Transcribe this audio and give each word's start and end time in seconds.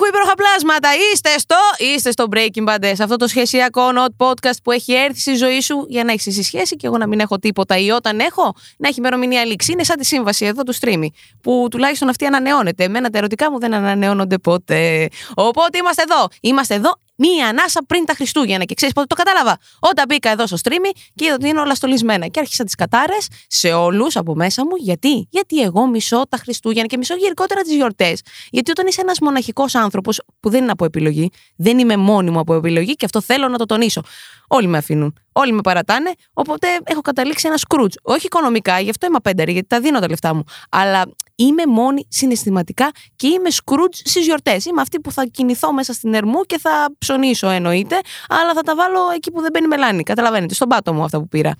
Καλησπέρα 0.00 0.06
από 0.06 0.06
τα 0.06 0.06
χου 0.06 0.06
υπέροχα 0.06 0.34
πλάσματα. 0.34 0.88
Είστε 1.12 1.38
στο, 1.38 1.56
είστε 1.78 2.10
στο 2.10 2.26
Breaking 2.30 2.68
Bad, 2.68 2.92
σε 2.94 3.02
αυτό 3.02 3.16
το 3.16 3.26
σχεσιακό 3.26 3.82
not 3.94 4.26
podcast 4.26 4.58
που 4.62 4.70
έχει 4.70 4.92
έρθει 4.92 5.20
στη 5.20 5.34
ζωή 5.34 5.60
σου 5.60 5.86
για 5.88 6.04
να 6.04 6.12
έχεις 6.12 6.26
εσύ 6.26 6.42
σχέση 6.42 6.76
και 6.76 6.86
εγώ 6.86 6.98
να 6.98 7.06
μην 7.06 7.20
έχω 7.20 7.38
τίποτα 7.38 7.78
ή 7.78 7.90
όταν 7.90 8.20
έχω 8.20 8.54
να 8.76 8.88
έχει 8.88 8.98
ημερομηνία 8.98 9.44
λήξη. 9.44 9.72
Είναι 9.72 9.84
σαν 9.84 9.96
τη 9.96 10.06
σύμβαση 10.06 10.44
εδώ 10.46 10.62
του 10.62 10.74
streamy, 10.80 11.06
που 11.42 11.66
τουλάχιστον 11.70 12.08
αυτή 12.08 12.26
ανανεώνεται. 12.26 12.84
Εμένα 12.84 13.10
τα 13.10 13.18
ερωτικά 13.18 13.50
μου 13.50 13.58
δεν 13.58 13.74
ανανεώνονται 13.74 14.38
ποτέ. 14.38 15.08
Οπότε 15.34 15.78
είμαστε 15.78 16.02
εδώ. 16.02 16.28
Είμαστε 16.40 16.74
εδώ 16.74 16.98
μία 17.20 17.48
ανάσα 17.48 17.84
πριν 17.86 18.04
τα 18.04 18.14
Χριστούγεννα. 18.14 18.64
Και 18.64 18.74
ξέρεις 18.74 18.94
πότε 18.94 19.06
το 19.06 19.14
κατάλαβα; 19.14 19.58
Όταν 19.78 20.04
μπήκα 20.08 20.30
εδώ 20.30 20.46
στο 20.46 20.56
streamy 20.64 20.90
και 21.14 21.24
είδα 21.24 21.34
ότι 21.34 21.48
είναι 21.48 21.60
όλα 21.60 21.74
στολισμένα. 21.74 22.26
Και 22.26 22.40
άρχισα 22.40 22.64
τις 22.64 22.74
κατάρες 22.74 23.28
σε 23.46 23.72
όλους 23.72 24.16
από 24.16 24.34
μέσα 24.34 24.64
μου. 24.64 24.76
Γιατί; 24.76 25.28
Γιατί 25.30 25.60
εγώ 25.60 25.86
μισώ 25.86 26.22
τα 26.28 26.36
Χριστούγεννα 26.36 26.86
και 26.86 26.96
μισώ 26.96 27.14
γενικότερα 27.14 27.60
τις 27.62 27.74
γιορτές. 27.74 28.20
Γιατί 28.50 28.70
όταν 28.70 28.86
είσαι 28.86 29.00
ένας 29.00 29.18
μοναχικός 29.20 29.74
άνθρωπος, 29.74 30.20
που 30.40 30.50
δεν 30.50 30.62
είναι 30.62 30.72
από 30.72 30.84
επιλογή, 30.84 31.30
δεν 31.56 31.78
είμαι 31.78 31.96
μόνη 31.96 32.30
μου 32.30 32.38
από 32.38 32.54
επιλογή 32.54 32.94
και 32.94 33.04
αυτό 33.04 33.20
θέλω 33.20 33.48
να 33.48 33.58
το 33.58 33.66
τονίσω. 33.66 34.02
Όλοι 34.48 34.66
με 34.66 34.78
αφήνουν. 34.78 35.18
Όλοι 35.32 35.52
με 35.52 35.60
παρατάνε. 35.60 36.10
Οπότε 36.32 36.66
έχω 36.84 37.00
καταλήξει 37.00 37.46
ένα 37.46 37.56
σκρούτζ. 37.56 37.94
Όχι 38.02 38.26
οικονομικά, 38.26 38.80
γι' 38.80 38.90
αυτό 38.90 39.06
είμαι 39.06 39.16
απέντερη, 39.16 39.52
γιατί 39.52 39.68
τα 39.68 39.80
δίνω 39.80 40.00
τα 40.00 40.08
λεφτά 40.08 40.34
μου. 40.34 40.44
Αλλά 40.70 41.02
είμαι 41.44 41.66
μόνη 41.66 42.06
συναισθηματικά 42.08 42.90
και 43.16 43.26
είμαι 43.26 43.50
σκρούτζ 43.50 43.98
στις 44.04 44.24
γιορτές. 44.24 44.64
Είμαι 44.64 44.80
αυτή 44.80 45.00
που 45.00 45.12
θα 45.12 45.24
κινηθώ 45.24 45.72
μέσα 45.72 45.92
στην 45.92 46.14
ερμού 46.14 46.42
και 46.42 46.58
θα 46.58 46.94
ψωνίσω 46.98 47.48
εννοείται, 47.48 48.00
αλλά 48.28 48.54
θα 48.54 48.62
τα 48.62 48.74
βάλω 48.74 49.00
εκεί 49.14 49.30
που 49.30 49.40
δεν 49.40 49.50
μπαίνει 49.52 49.66
μελάνη. 49.66 50.02
Καταλαβαίνετε, 50.02 50.54
στον 50.54 50.68
πάτο 50.68 50.94
μου 50.94 51.02
αυτά 51.02 51.18
που 51.18 51.28
πήρα. 51.28 51.54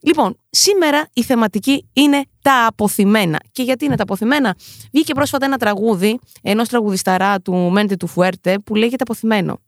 Λοιπόν, 0.00 0.36
σήμερα 0.50 1.08
η 1.12 1.22
θεματική 1.22 1.88
είναι 1.92 2.22
τα 2.42 2.66
αποθυμένα. 2.66 3.40
Και 3.52 3.62
γιατί 3.62 3.84
είναι 3.84 3.96
τα 3.96 4.02
αποθυμένα, 4.02 4.56
βγήκε 4.92 5.14
πρόσφατα 5.14 5.46
ένα 5.46 5.56
τραγούδι 5.56 6.18
ενός 6.42 6.68
τραγουδισταρά 6.68 7.40
του 7.40 7.54
Μέντε 7.54 7.96
του 7.96 8.06
Φουέρτε 8.06 8.58
που 8.58 8.74
λέγεται 8.74 9.02
Αποθυμένο. 9.02 9.58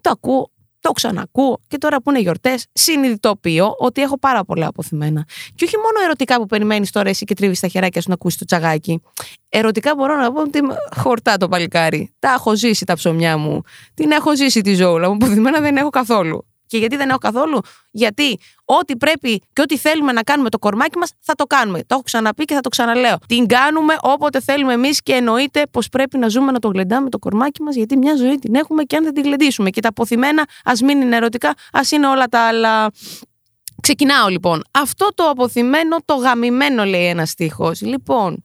Το 0.00 0.10
ακούω 0.10 0.50
το 0.84 0.92
ξανακούω 0.92 1.60
και 1.68 1.78
τώρα 1.78 2.02
που 2.02 2.10
είναι 2.10 2.20
γιορτές, 2.20 2.66
συνειδητοποιώ 2.72 3.74
ότι 3.78 4.02
έχω 4.02 4.18
πάρα 4.18 4.44
πολλά 4.44 4.66
αποθυμένα. 4.66 5.24
Και 5.54 5.64
όχι 5.64 5.76
μόνο 5.76 6.04
ερωτικά 6.04 6.36
που 6.36 6.46
περιμένεις 6.46 6.90
τώρα 6.90 7.08
εσύ 7.08 7.24
και 7.24 7.34
τρίβεις 7.34 7.60
τα 7.60 7.68
χεράκια 7.68 8.00
σου 8.00 8.08
να 8.08 8.14
ακούσεις 8.14 8.38
το 8.38 8.44
τσαγάκι. 8.44 9.02
Ερωτικά 9.48 9.94
μπορώ 9.94 10.16
να 10.16 10.32
πω 10.32 10.40
ότι 10.40 10.58
είμαι 10.58 10.76
χορτά 10.96 11.36
το 11.36 11.48
παλικάρι. 11.48 12.14
Τα 12.18 12.32
έχω 12.32 12.56
ζήσει 12.56 12.84
τα 12.84 12.94
ψωμιά 12.94 13.36
μου. 13.36 13.62
Την 13.94 14.10
έχω 14.10 14.36
ζήσει 14.36 14.60
τη 14.60 14.74
ζώουλα 14.74 15.08
μου. 15.08 15.14
Αποθυμένα 15.14 15.60
δεν 15.60 15.76
έχω 15.76 15.90
καθόλου. 15.90 16.46
Και 16.66 16.78
γιατί 16.78 16.96
δεν 16.96 17.08
έχω 17.08 17.18
καθόλου, 17.18 17.60
Γιατί 17.90 18.38
ό,τι 18.64 18.96
πρέπει 18.96 19.42
και 19.52 19.62
ό,τι 19.62 19.78
θέλουμε 19.78 20.12
να 20.12 20.22
κάνουμε 20.22 20.48
το 20.50 20.58
κορμάκι 20.58 20.98
μας 20.98 21.12
θα 21.20 21.34
το 21.34 21.44
κάνουμε. 21.44 21.78
Το 21.78 21.86
έχω 21.90 22.02
ξαναπεί 22.02 22.44
και 22.44 22.54
θα 22.54 22.60
το 22.60 22.68
ξαναλέω. 22.68 23.18
Την 23.28 23.46
κάνουμε 23.46 23.96
όποτε 24.00 24.40
θέλουμε 24.40 24.72
εμείς 24.72 25.02
και 25.02 25.12
εννοείται 25.12 25.62
πως 25.70 25.88
πρέπει 25.88 26.18
να 26.18 26.28
ζούμε 26.28 26.52
να 26.52 26.58
το 26.58 26.68
γλεντάμε 26.68 27.08
το 27.08 27.18
κορμάκι 27.18 27.62
μας, 27.62 27.74
γιατί 27.74 27.96
μια 27.96 28.16
ζωή 28.16 28.38
την 28.38 28.54
έχουμε 28.54 28.82
και 28.82 28.96
αν 28.96 29.04
δεν 29.04 29.14
την 29.14 29.22
γλεντήσουμε. 29.22 29.70
Και 29.70 29.80
τα 29.80 29.88
αποθυμένα, 29.88 30.44
ας 30.64 30.80
μην 30.80 31.00
είναι 31.00 31.16
ερωτικά, 31.16 31.54
ας 31.72 31.90
είναι 31.90 32.06
όλα 32.06 32.26
τα 32.26 32.40
άλλα. 32.40 32.90
Ξεκινάω 33.80 34.28
λοιπόν. 34.28 34.62
Αυτό 34.70 35.08
το 35.14 35.24
αποθυμένο, 35.24 35.96
το 36.04 36.14
γαμημένο 36.14 36.84
λέει 36.84 37.06
ένας 37.06 37.30
στίχος. 37.30 37.80
Λοιπόν, 37.80 38.44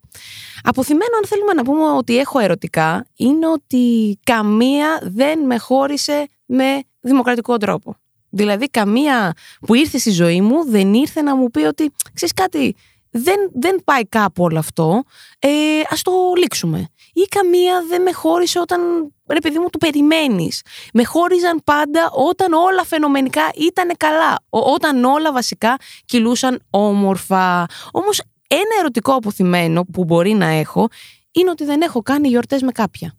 αποθυμένο, 0.64 1.18
αν 1.18 1.28
θέλουμε 1.28 1.54
να 1.54 1.64
πούμε 1.64 1.84
ότι 1.84 2.18
έχω 2.18 2.40
ερωτικά, 2.40 3.06
είναι 3.16 3.48
ότι 3.48 4.18
καμία 4.24 5.00
δεν 5.02 5.40
με 5.40 5.58
χώρισε 5.58 6.28
με 6.46 6.80
δημοκρατικό 7.00 7.58
τρόπο. 7.58 7.96
Δηλαδή, 8.30 8.66
καμία 8.66 9.34
που 9.60 9.74
ήρθε 9.74 9.98
στη 9.98 10.12
ζωή 10.12 10.42
μου 10.42 10.66
δεν 10.66 10.94
ήρθε 10.94 11.22
να 11.22 11.36
μου 11.36 11.50
πει 11.50 11.60
ότι 11.60 11.92
ξέρεις 12.14 12.34
κάτι, 12.34 12.76
δεν, 13.12 13.50
δεν 13.54 13.82
πάει 13.84 14.08
κάπου 14.08 14.44
όλο 14.44 14.60
αυτό, 14.60 15.04
ε, 15.40 15.50
ας 15.90 16.02
το 16.02 16.12
λήξουμε. 16.38 16.90
Ή 17.14 17.22
καμία 17.22 17.84
δεν 17.88 18.02
με 18.02 18.12
χώρισε 18.12 18.60
όταν, 18.60 18.82
ρε 19.28 19.40
παιδί 19.40 19.60
μου, 19.60 19.70
το 19.70 19.78
περιμένεις. 19.78 20.62
Με 20.94 21.04
χώριζαν 21.04 21.62
πάντα 21.64 22.10
όταν 22.12 22.54
όλα 22.54 22.86
φαινομενικά 22.86 23.50
ήταν 23.56 23.92
καλά. 23.98 24.38
όταν 24.50 25.04
όλα 25.04 25.32
βασικά 25.32 25.78
κυλούσαν 26.06 26.62
όμορφα. 26.70 27.66
Όμως 27.92 28.22
ένα 28.48 28.80
ερωτικό 28.80 29.14
αποθυμένο 29.14 29.84
που 29.84 30.04
μπορεί 30.04 30.34
να 30.34 30.46
έχω 30.46 30.88
είναι 31.32 31.50
ότι 31.50 31.66
δεν 31.66 31.82
έχω 31.82 32.02
κάνει 32.02 32.28
γιορτές 32.28 32.62
με 32.62 32.72
κάποια. 32.72 33.14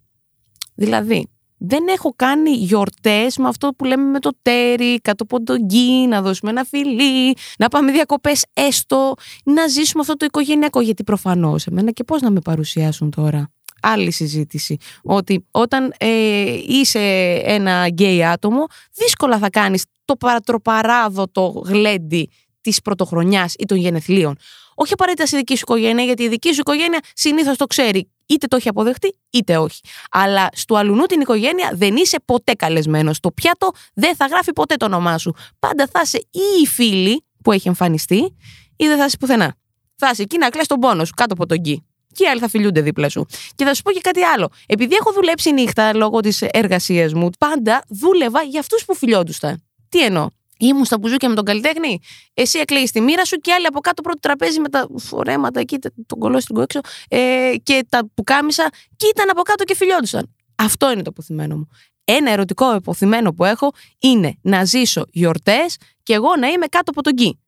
Δηλαδή, 0.75 1.29
δεν 1.63 1.89
έχω 1.89 2.13
κάνει 2.17 2.51
γιορτές 2.51 3.37
με 3.37 3.49
αυτό 3.49 3.69
που 3.77 3.85
λέμε 3.85 4.11
με 4.11 4.19
το 4.19 4.31
τέρι, 4.43 5.01
κάτω 5.01 5.25
από 5.25 5.43
τον 5.43 5.65
γκί, 5.65 6.07
να 6.09 6.23
δώσουμε 6.23 6.51
ένα 6.51 6.65
φιλί, 6.65 7.37
να 7.59 7.69
πάμε 7.69 7.93
διακοπές 7.93 8.45
έστω, 8.53 9.15
να 9.45 9.67
ζήσουμε 9.67 10.01
αυτό 10.03 10.17
το 10.17 10.25
οικογενειακό. 10.25 10.81
Γιατί 10.81 11.05
προφανώς 11.05 11.67
εμένα 11.67 11.91
και 11.91 12.05
πώς 12.05 12.21
να 12.21 12.31
με 12.31 12.41
παρουσιάσουν 12.41 13.11
τώρα; 13.11 13.51
Άλλη 13.83 14.11
συζήτηση. 14.11 14.77
Ότι 15.03 15.47
όταν 15.51 15.95
ε, 15.99 16.59
είσαι 16.67 17.01
ένα 17.45 17.87
γκέι 17.89 18.25
άτομο, 18.25 18.67
δύσκολα 18.95 19.39
θα 19.39 19.51
κάνεις 19.51 19.85
το 20.05 20.17
παρατροπαράδοτο 20.17 21.63
γλέντι 21.67 22.31
της 22.61 22.81
πρωτοχρονιάς 22.81 23.55
ή 23.59 23.65
των 23.65 23.77
γενεθλίων. 23.77 24.37
Όχι 24.75 24.93
απαραίτητα 24.93 25.27
στη 25.27 25.37
δική 25.37 25.57
σου 25.57 25.65
οικογένεια, 25.69 26.05
γιατί 26.05 26.23
η 26.23 26.29
δική 26.29 26.53
σου 26.53 26.61
οικογένεια 26.61 27.01
συνήθως 27.15 27.57
το 27.57 27.67
ξέρει. 27.67 28.09
Είτε 28.31 28.47
το 28.47 28.57
έχει 28.57 28.69
αποδεχτεί, 28.69 29.17
είτε 29.31 29.57
όχι. 29.57 29.81
Αλλά 30.11 30.49
στο 30.53 30.75
αλουνού 30.75 31.05
την 31.05 31.21
οικογένεια 31.21 31.71
δεν 31.75 31.97
είσαι 31.97 32.17
ποτέ 32.25 32.53
καλεσμένος. 32.53 33.21
Το 33.21 33.31
πιάτο 33.31 33.71
δεν 33.95 34.17
θα 34.17 34.27
γράφει 34.27 34.53
ποτέ 34.53 34.75
το 34.75 34.85
όνομά 34.85 35.19
σου. 35.19 35.35
Πάντα 35.59 35.89
θα 35.93 36.01
είσαι 36.05 36.19
ή 36.19 36.63
η 36.63 36.67
φίλη 36.67 37.25
που 37.45 37.53
έχει 37.53 37.69
εμφανιστεί, 37.69 38.37
ή 38.77 38.87
δεν 38.87 38.99
θα 38.99 39.05
είσαι 39.05 39.17
πουθενά. 39.17 39.55
Θα 39.97 40.11
είσαι 40.13 40.23
εκεί 40.23 40.39
να 40.39 40.49
κλαις 40.49 40.67
τον 40.67 40.79
πόνο 40.79 41.05
σου 41.05 41.13
κάτω 41.17 41.35
από 41.35 41.47
τον 41.47 41.59
γκί. 41.59 41.85
Και 42.13 42.25
οι 42.25 42.27
άλλοι 42.27 42.41
θα 42.41 42.49
φιλούνται 42.49 42.81
δίπλα 42.81 43.09
σου. 43.09 43.27
Και 43.55 43.65
θα 43.65 43.75
σου 43.75 43.83
πω 43.83 43.91
και 43.91 44.01
κάτι 44.01 44.23
άλλο. 44.23 44.49
Επειδή 44.67 44.95
έχω 44.95 45.13
δουλέψει 45.13 45.53
νύχτα 45.53 45.95
λόγω 45.95 46.21
της 46.21 46.43
εργασίας 46.43 47.13
μου, 47.13 47.31
πάντα 47.39 47.83
δούλευα 47.89 48.43
για 48.43 48.61
αυτούς 48.61 48.85
που 48.85 48.95
φιλιόντουσαν. 48.95 49.65
Τι 49.89 50.05
εννοώ; 50.05 50.27
Ήμουν 50.61 50.85
στα 50.85 50.99
μπουζούκια 50.99 51.29
με 51.29 51.35
τον 51.35 51.45
καλλιτέχνη. 51.45 51.99
Εσύ 52.35 52.59
εκλέγεις 52.59 52.91
τη 52.91 53.01
μοίρα 53.01 53.25
σου 53.25 53.37
και 53.37 53.53
άλλοι 53.53 53.67
από 53.67 53.81
κάτω 53.81 54.03
πρώτο 54.03 54.19
τραπέζι 54.19 54.61
με 54.61 54.69
τα 54.69 54.89
φορέματα 54.97 55.61
εκεί, 55.61 55.79
τον 56.07 56.19
κολόστιγκο 56.19 56.63
έξω 56.63 56.81
ε, 57.09 57.53
και 57.63 57.87
τα 57.89 58.09
πουκάμισα 58.15 58.69
και 58.97 59.07
ήταν 59.07 59.31
από 59.31 59.43
κάτω 59.43 59.65
και 59.65 59.77
φιλιόντουσαν. 59.77 60.35
Αυτό 60.55 60.93
είναι 60.93 61.03
το 61.03 61.11
αποθυμένο 61.11 61.57
μου. 61.57 61.69
Ένα 62.05 62.31
ερωτικό 62.31 62.67
αποθυμένο 62.67 63.33
που 63.33 63.45
έχω 63.45 63.73
είναι 63.99 64.39
να 64.43 64.65
ζήσω 64.65 65.05
γιορτές 65.11 65.77
και 66.03 66.15
εγώ 66.15 66.37
να 66.37 66.47
είμαι 66.47 66.67
κάτω 66.67 66.91
από 66.91 67.03
τον 67.03 67.13
γκί. 67.13 67.39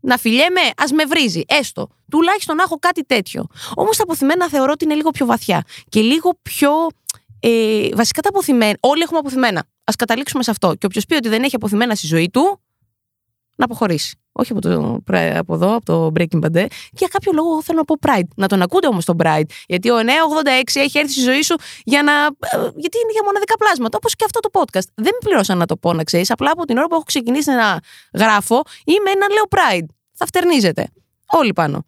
Να 0.00 0.16
φιλιέμαι, 0.16 0.60
ας 0.76 0.92
με 0.92 1.04
βρίζει, 1.04 1.42
έστω. 1.46 1.88
Τουλάχιστον 2.10 2.56
να 2.56 2.62
έχω 2.62 2.78
κάτι 2.78 3.04
τέτοιο. 3.04 3.46
Όμως 3.74 3.96
τα 3.96 4.02
αποθυμένα 4.02 4.48
θεωρώ 4.48 4.72
ότι 4.72 4.84
είναι 4.84 4.94
λίγο 4.94 5.10
πιο 5.10 5.26
βαθιά 5.26 5.62
και 5.88 6.00
λίγο 6.00 6.38
πιο. 6.42 6.70
Ε, 7.40 7.88
βασικά 7.94 8.20
τα 8.22 8.28
αποθυμένα. 8.28 8.76
Όλοι 8.80 9.02
έχουμε 9.02 9.18
αποθυμένα. 9.18 9.64
Α 9.90 9.92
καταλήξουμε 9.98 10.42
σε 10.42 10.50
αυτό. 10.50 10.74
Και 10.74 10.86
όποιος 10.86 11.06
πει 11.06 11.14
ότι 11.14 11.28
δεν 11.28 11.42
έχει 11.42 11.56
αποθυμένα 11.56 11.94
στη 11.94 12.06
ζωή 12.06 12.30
του, 12.30 12.60
να 13.56 13.64
αποχωρήσει. 13.64 14.18
Όχι 14.32 14.52
από, 14.52 14.60
το, 14.60 15.00
από 15.36 15.54
εδώ, 15.54 15.74
από 15.74 15.84
το 15.84 16.12
Breaking 16.14 16.44
Bad. 16.44 16.66
Και 16.90 16.98
για 16.98 17.08
κάποιο 17.08 17.32
λόγο 17.34 17.62
θέλω 17.62 17.78
να 17.78 17.84
πω 17.84 17.96
Pride. 18.00 18.28
Να 18.36 18.48
τον 18.48 18.62
ακούτε 18.62 18.86
όμως 18.86 19.04
τον 19.04 19.16
Pride. 19.22 19.44
Γιατί 19.66 19.90
ο 19.90 19.96
986 19.96 20.80
έχει 20.80 20.98
έρθει 20.98 21.12
στη 21.12 21.20
ζωή 21.20 21.42
σου 21.42 21.56
για 21.84 22.02
να. 22.02 22.12
Ε, 22.12 22.70
γιατί 22.76 22.98
είναι 23.02 23.12
για 23.12 23.22
μοναδικά 23.24 23.56
πλάσματα. 23.56 23.96
Όπως 23.96 24.14
και 24.14 24.24
αυτό 24.24 24.40
το 24.40 24.48
podcast. 24.52 24.88
Δεν 24.94 25.12
με 25.12 25.18
πληρώσαν 25.28 25.58
να 25.58 25.66
το 25.66 25.76
πω, 25.76 25.92
να 25.92 26.04
ξέρεις. 26.04 26.30
Απλά 26.30 26.50
από 26.50 26.64
την 26.64 26.76
ώρα 26.76 26.86
που 26.86 26.94
έχω 26.94 27.04
ξεκινήσει 27.04 27.50
να 27.50 27.80
γράφω, 28.14 28.62
είμαι 28.84 29.10
ένα 29.10 29.26
λέω 29.28 29.44
Pride. 29.48 29.86
Θα 30.12 30.26
φτερνίζετε. 30.26 30.88
Όλοι 31.26 31.52
πάνω. 31.52 31.84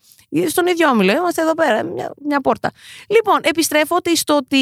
Στον 0.48 0.66
ίδιο 0.66 0.88
όμιλο, 0.88 1.12
είμαστε 1.12 1.42
εδώ 1.42 1.54
πέρα, 1.54 1.82
μια, 1.82 2.12
μια 2.24 2.40
πόρτα. 2.40 2.70
Λοιπόν, 3.08 3.40
επιστρέφω 3.42 3.96
ότι 3.96 4.16
στο 4.16 4.36
ότι 4.36 4.56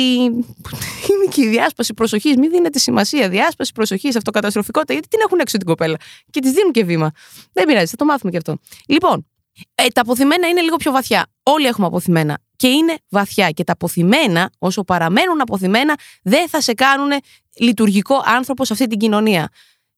είναι 1.11 1.27
και 1.31 1.43
η 1.43 1.49
διάσπαση 1.49 1.95
προσοχής. 1.95 2.37
Μην 2.37 2.51
δίνετε 2.51 2.79
σημασία. 2.79 3.29
Διάσπαση 3.29 3.73
προσοχής, 3.73 4.17
αυτοκαταστροφικότητα, 4.17 4.93
γιατί 4.93 5.09
την 5.09 5.21
έχουν 5.25 5.39
έξω 5.39 5.57
την 5.57 5.67
κοπέλα. 5.67 5.97
Και 6.31 6.41
της 6.41 6.53
δίνουν 6.53 6.73
και 6.73 6.85
βήμα. 6.85 7.11
Δεν 7.53 7.67
πειράζει, 7.67 7.87
θα 7.87 7.97
το 7.97 8.05
μάθουμε 8.05 8.31
και 8.31 8.37
αυτό. 8.37 8.57
Λοιπόν, 8.87 9.27
ε, 9.75 9.87
τα 9.87 10.01
αποθυμένα 10.01 10.49
είναι 10.49 10.61
λίγο 10.61 10.77
πιο 10.77 10.93
βαθιά. 10.93 11.27
Όλοι 11.43 11.67
έχουμε 11.67 11.87
αποθυμένα. 11.87 12.39
Και 12.57 12.69
είναι 12.69 12.99
βαθιά. 13.09 13.51
Και 13.51 13.65
τα 13.65 13.73
αποθυμένα, 13.73 14.51
όσο 14.59 14.85
παραμένουν 14.85 15.41
αποθυμένα, 15.41 15.95
δεν 16.23 16.49
θα 16.49 16.61
σε 16.61 16.75
κάνουν 16.75 17.11
λειτουργικό 17.57 18.23
άνθρωπο 18.25 18.65
σε 18.65 18.73
αυτή 18.73 18.87
την 18.87 18.99
κοινωνία. 18.99 19.49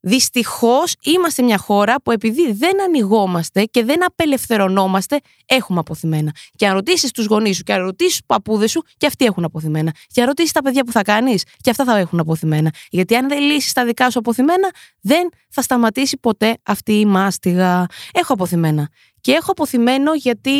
Δυστυχώς 0.00 0.94
είμαστε 1.02 1.42
μια 1.42 1.58
χώρα 1.58 1.94
που 2.02 2.10
επειδή 2.10 2.52
δεν 2.52 2.82
ανοιγόμαστε 2.82 3.64
και 3.64 3.84
δεν 3.84 4.04
απελευθερωνόμαστε, 4.04 5.20
έχουμε 5.46 5.78
αποθυμένα. 5.78 6.32
Και 6.56 6.66
αν 6.66 6.74
ρωτήσεις 6.74 7.10
τους 7.10 7.26
γονείς 7.26 7.56
σου 7.56 7.62
και 7.62 7.72
αν 7.72 7.82
ρωτήσεις 7.82 8.12
τους 8.12 8.26
παππούδες 8.26 8.70
σου, 8.70 8.82
και 8.96 9.06
αυτοί 9.06 9.24
έχουν 9.24 9.44
αποθυμένα. 9.44 9.92
Και 10.06 10.20
αν 10.20 10.26
ρωτήσεις 10.26 10.52
τα 10.52 10.62
παιδιά 10.62 10.84
που 10.84 10.92
θα 10.92 11.02
κάνεις, 11.02 11.44
και 11.56 11.70
αυτά 11.70 11.84
θα 11.84 11.98
έχουν 11.98 12.20
αποθυμένα. 12.20 12.72
Γιατί 12.90 13.16
αν 13.16 13.28
δεν 13.28 13.40
λύσεις 13.40 13.72
τα 13.72 13.84
δικά 13.84 14.10
σου 14.10 14.18
αποθυμένα, 14.18 14.68
δεν 15.00 15.28
θα 15.48 15.62
σταματήσει 15.62 16.18
ποτέ 16.18 16.56
αυτή 16.62 16.92
η 16.92 17.06
μάστιγα. 17.06 17.86
Έχω 18.12 18.32
αποθυμένα. 18.32 18.88
Και 19.20 19.32
έχω 19.32 19.50
αποθυμένο 19.50 20.14
γιατί 20.14 20.50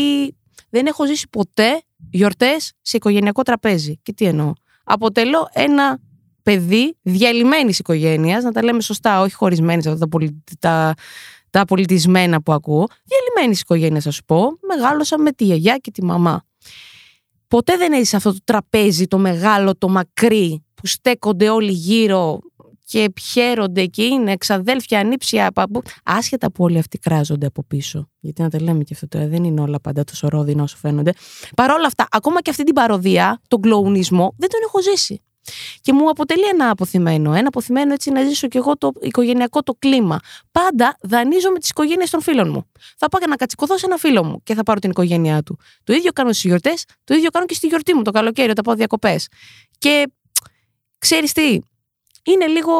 δεν 0.71 0.87
έχω 0.87 1.07
ζήσει 1.07 1.29
ποτέ 1.29 1.83
γιορτές 2.11 2.73
σε 2.83 2.97
οικογενειακό 2.97 3.43
τραπέζι. 3.43 3.99
Και 4.03 4.13
τι 4.13 4.25
εννοώ. 4.25 4.53
Αποτελώ 4.85 5.49
ένα 5.53 6.01
παιδί 6.49 6.97
διαλυμένης 7.03 7.79
οικογένειας, 7.79 8.45
να 8.45 8.53
τα 8.53 8.63
λέμε 8.63 8.81
σωστά, 8.81 9.21
όχι 9.21 9.35
χωρισμένης 9.35 9.87
αυτά 9.87 10.09
τα, 10.09 10.19
τα, 10.59 10.95
τα 11.51 11.65
πολιτισμένα 11.65 12.43
που 12.43 12.53
ακούω. 12.53 12.87
Διαλυμένης 13.05 13.61
οικογένειας, 13.61 14.05
θα 14.05 14.11
σου 14.11 14.25
πω. 14.25 14.59
Μεγάλωσα 14.67 15.19
με 15.19 15.33
τη 15.33 15.45
γιαγιά 15.45 15.77
και 15.77 15.91
τη 15.91 16.05
μαμά. 16.05 16.43
Ποτέ 17.49 17.77
δεν 17.77 17.93
έζησα 17.93 18.17
αυτό 18.17 18.33
το 18.33 18.39
τραπέζι, 18.45 19.07
το 19.07 19.19
μεγάλο, 19.19 19.77
το 19.79 19.89
μακρύ, 19.89 20.65
που 20.75 20.87
στέκονται 20.87 21.49
όλοι 21.49 21.73
γύρω 21.73 22.39
και 22.85 23.11
πιέρονται 23.15 23.87
και 23.87 24.03
είναι 24.03 24.33
εξαδέλφια, 24.33 24.99
ανήψια, 24.99 25.53
παππού. 25.53 25.83
Άσχετα 26.05 26.53
που 26.53 26.65
όλοι 26.65 26.79
αυτοί 26.79 26.99
κράζονται 26.99 27.47
από 27.47 27.65
πίσω. 27.65 28.09
Γιατί 28.21 28.43
να 28.43 28.51
τα 28.51 28.63
λέμε 28.63 28.85
και 28.85 28.95
αυτό 28.95 29.09
τώρα, 29.09 29.27
δεν 29.27 29.45
είναι 29.45 29.61
όλα 29.61 29.81
πάντα 29.81 30.05
τόσο 30.05 30.29
ρόδινα 30.29 30.63
όσο 30.63 30.77
φαίνονται. 30.77 31.13
Παρ' 31.57 31.71
όλα 31.71 31.87
αυτά, 31.87 32.07
ακόμα 32.11 32.41
και 32.41 32.51
αυτή 32.51 32.65
την 32.65 32.75
παροδία, 32.75 33.41
τον 33.49 33.61
κλοουνισμό, 33.61 34.35
δεν 34.37 34.49
τον 34.49 34.61
έχω 34.67 34.83
ζήσει. 34.83 35.23
Και 35.81 35.93
μου 35.93 36.09
αποτελεί 36.09 36.45
ένα 36.45 36.71
αποθυμένο. 36.71 37.35
Ένα 37.35 37.49
αποθυμένο 37.49 37.93
έτσι 37.93 38.11
να 38.11 38.23
ζήσω 38.23 38.49
κι 38.49 38.57
εγώ 38.57 38.77
το 38.77 38.93
οικογενειακό 39.01 39.63
το 39.63 39.75
κλίμα. 39.79 40.19
Πάντα 40.53 40.97
δανείζω 41.01 41.51
με 41.51 41.59
τις 41.59 41.69
οικογένειες 41.69 42.11
των 42.11 42.23
φίλων 42.23 42.51
μου. 42.51 42.71
Θα 42.97 43.09
πάω 43.09 43.29
να 43.29 43.37
κατσικωθώ 43.37 43.79
σε 43.79 43.87
ένα 43.87 43.97
φίλο 43.97 44.25
μου 44.25 44.43
και 44.43 44.55
θα 44.55 44.63
πάρω 44.63 44.79
την 44.81 44.91
οικογένειά 44.91 45.43
του. 45.43 45.59
Το 45.85 45.93
ίδιο 45.93 46.13
κάνω 46.13 46.33
στις 46.33 46.45
γιορτές, 46.45 46.85
το 47.05 47.15
ίδιο 47.15 47.31
κάνω 47.31 47.47
και 47.47 47.55
στη 47.55 47.67
γιορτή 47.67 47.95
μου 47.95 48.03
το 48.03 48.11
καλοκαίρι 48.11 48.51
όταν 48.51 48.65
πάω 48.65 48.75
διακοπές. 48.75 49.29
Και 49.79 50.13
ξέρεις 50.99 51.33
τι, 51.33 51.59
είναι 52.23 52.47
λίγο. 52.47 52.75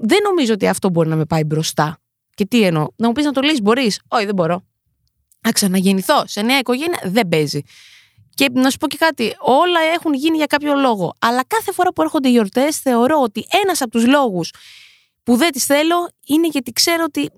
Δεν 0.00 0.18
νομίζω 0.22 0.52
ότι 0.52 0.68
αυτό 0.68 0.90
μπορεί 0.90 1.08
να 1.08 1.16
με 1.16 1.24
πάει 1.24 1.44
μπροστά. 1.44 1.98
Και 2.34 2.46
τι 2.46 2.62
εννοώ, 2.62 2.86
να 2.96 3.06
μου 3.06 3.12
πεις 3.12 3.24
να 3.24 3.32
το 3.32 3.40
λύσεις, 3.40 3.62
μπορείς. 3.62 4.00
Όχι, 4.08 4.24
δεν 4.24 4.34
μπορώ. 4.34 4.62
Να 5.40 5.52
ξαναγεννηθώ 5.52 6.22
σε 6.26 6.42
νέα 6.42 6.58
οικογένεια 6.58 7.00
δεν 7.04 7.28
παίζει. 7.28 7.62
Και 8.38 8.48
να 8.52 8.70
σου 8.70 8.78
πω 8.78 8.86
και 8.86 8.96
κάτι, 8.96 9.34
όλα 9.38 9.80
έχουν 9.94 10.14
γίνει 10.14 10.36
για 10.36 10.46
κάποιο 10.46 10.74
λόγο. 10.74 11.14
Αλλά 11.18 11.44
κάθε 11.46 11.72
φορά 11.72 11.92
που 11.92 12.02
έρχονται 12.02 12.28
οι 12.28 12.30
γιορτές, 12.30 12.78
θεωρώ 12.78 13.20
ότι 13.22 13.46
ένας 13.64 13.80
από 13.80 13.90
τους 13.90 14.06
λόγους 14.06 14.52
που 15.22 15.36
δεν 15.36 15.52
τις 15.52 15.64
θέλω 15.64 16.10
είναι 16.26 16.46
γιατί 16.46 16.72
ξέρω 16.72 17.04
ότι 17.06 17.30